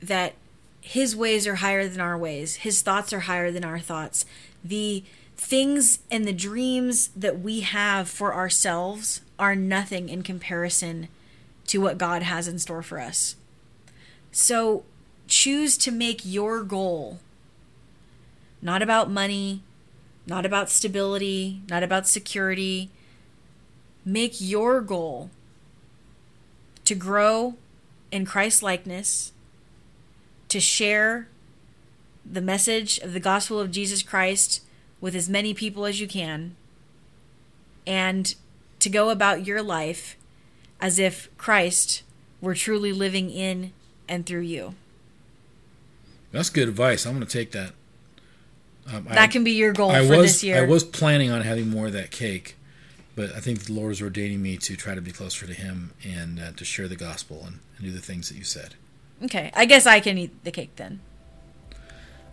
that 0.00 0.34
his 0.80 1.14
ways 1.14 1.46
are 1.46 1.56
higher 1.56 1.88
than 1.88 2.00
our 2.00 2.16
ways. 2.16 2.56
His 2.56 2.82
thoughts 2.82 3.12
are 3.12 3.20
higher 3.20 3.50
than 3.50 3.64
our 3.64 3.78
thoughts. 3.78 4.24
The 4.64 5.04
things 5.36 5.98
and 6.10 6.26
the 6.26 6.32
dreams 6.32 7.08
that 7.08 7.40
we 7.40 7.60
have 7.60 8.08
for 8.08 8.34
ourselves 8.34 9.20
are 9.38 9.54
nothing 9.54 10.08
in 10.08 10.22
comparison 10.22 11.08
to 11.66 11.80
what 11.80 11.98
God 11.98 12.22
has 12.22 12.48
in 12.48 12.58
store 12.58 12.82
for 12.82 12.98
us. 12.98 13.36
So 14.32 14.84
choose 15.26 15.76
to 15.78 15.92
make 15.92 16.22
your 16.24 16.62
goal 16.62 17.20
not 18.60 18.82
about 18.82 19.10
money, 19.10 19.62
not 20.26 20.44
about 20.44 20.70
stability, 20.70 21.62
not 21.68 21.82
about 21.82 22.08
security. 22.08 22.90
Make 24.04 24.40
your 24.40 24.80
goal 24.80 25.30
to 26.88 26.94
grow 26.94 27.54
in 28.10 28.24
Christ 28.24 28.62
likeness, 28.62 29.32
to 30.48 30.58
share 30.58 31.28
the 32.24 32.40
message 32.40 32.98
of 33.00 33.12
the 33.12 33.20
gospel 33.20 33.60
of 33.60 33.70
Jesus 33.70 34.02
Christ 34.02 34.62
with 34.98 35.14
as 35.14 35.28
many 35.28 35.52
people 35.52 35.84
as 35.84 36.00
you 36.00 36.08
can 36.08 36.56
and 37.86 38.34
to 38.80 38.88
go 38.88 39.10
about 39.10 39.46
your 39.46 39.62
life 39.62 40.16
as 40.80 40.98
if 40.98 41.28
Christ 41.36 42.04
were 42.40 42.54
truly 42.54 42.92
living 42.94 43.28
in 43.28 43.72
and 44.08 44.24
through 44.24 44.40
you. 44.40 44.74
That's 46.32 46.48
good 46.48 46.68
advice. 46.68 47.04
I'm 47.04 47.12
going 47.12 47.26
to 47.26 47.30
take 47.30 47.52
that. 47.52 47.72
Um, 48.90 49.04
that 49.04 49.18
I, 49.18 49.26
can 49.26 49.44
be 49.44 49.52
your 49.52 49.74
goal 49.74 49.90
I 49.90 50.06
for 50.06 50.16
was, 50.16 50.32
this 50.32 50.42
year. 50.42 50.56
I 50.56 50.66
was 50.66 50.84
planning 50.84 51.30
on 51.30 51.42
having 51.42 51.68
more 51.68 51.88
of 51.88 51.92
that 51.92 52.10
cake, 52.10 52.56
but 53.18 53.34
I 53.34 53.40
think 53.40 53.64
the 53.64 53.72
Lord 53.72 53.90
is 53.90 54.00
ordaining 54.00 54.40
me 54.40 54.56
to 54.58 54.76
try 54.76 54.94
to 54.94 55.00
be 55.00 55.10
closer 55.10 55.44
to 55.44 55.52
Him 55.52 55.90
and 56.04 56.38
uh, 56.38 56.52
to 56.52 56.64
share 56.64 56.86
the 56.86 56.94
gospel 56.94 57.42
and, 57.44 57.58
and, 57.76 57.86
do 57.86 57.90
the 57.90 57.98
things 57.98 58.28
that 58.28 58.36
you 58.36 58.44
said. 58.44 58.76
Okay, 59.24 59.50
I 59.54 59.64
guess 59.64 59.86
I 59.86 59.98
can 59.98 60.16
eat 60.16 60.44
the 60.44 60.52
cake 60.52 60.76
then. 60.76 61.00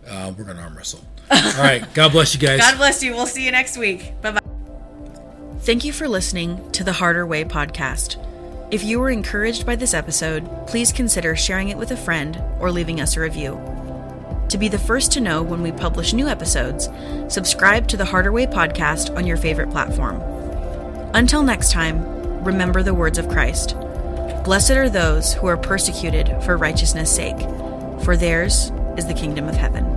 Uh, 0.08 0.32
we're 0.38 0.44
going 0.44 0.56
to 0.56 0.62
arm 0.62 0.76
wrestle. 0.76 1.04
All 1.28 1.42
right. 1.58 1.82
God 1.94 2.12
bless 2.12 2.34
you 2.34 2.40
guys. 2.40 2.60
God 2.60 2.76
bless 2.76 3.02
you. 3.02 3.16
We'll 3.16 3.26
see 3.26 3.44
you 3.44 3.50
next 3.50 3.76
week. 3.76 4.12
Bye 4.22 4.30
bye. 4.30 4.40
Thank 5.62 5.84
you 5.84 5.92
for 5.92 6.06
listening 6.06 6.70
to 6.70 6.84
the 6.84 6.92
Harder 6.92 7.26
Way 7.26 7.42
podcast. 7.42 8.22
If 8.70 8.84
you 8.84 9.00
were 9.00 9.10
encouraged 9.10 9.66
by 9.66 9.74
this 9.74 9.92
episode, 9.92 10.48
please 10.68 10.92
consider 10.92 11.34
sharing 11.34 11.70
it 11.70 11.76
with 11.76 11.90
a 11.90 11.96
friend 11.96 12.40
or 12.60 12.70
leaving 12.70 13.00
us 13.00 13.16
a 13.16 13.20
review. 13.20 13.60
To 14.50 14.56
be 14.56 14.68
the 14.68 14.78
first 14.78 15.10
to 15.14 15.20
know 15.20 15.42
when 15.42 15.62
we 15.62 15.72
publish 15.72 16.12
new 16.12 16.28
episodes, 16.28 16.88
subscribe 17.26 17.88
to 17.88 17.96
the 17.96 18.04
Harder 18.04 18.30
Way 18.30 18.46
podcast 18.46 19.16
on 19.16 19.26
your 19.26 19.36
favorite 19.36 19.72
platform. 19.72 20.35
Until 21.16 21.42
next 21.42 21.72
time, 21.72 22.44
remember 22.44 22.82
the 22.82 22.92
words 22.92 23.16
of 23.16 23.30
Christ 23.30 23.74
Blessed 24.44 24.72
are 24.72 24.90
those 24.90 25.32
who 25.32 25.46
are 25.46 25.56
persecuted 25.56 26.30
for 26.42 26.58
righteousness' 26.58 27.10
sake, 27.10 27.40
for 28.04 28.18
theirs 28.18 28.70
is 28.98 29.06
the 29.06 29.14
kingdom 29.14 29.48
of 29.48 29.54
heaven. 29.54 29.95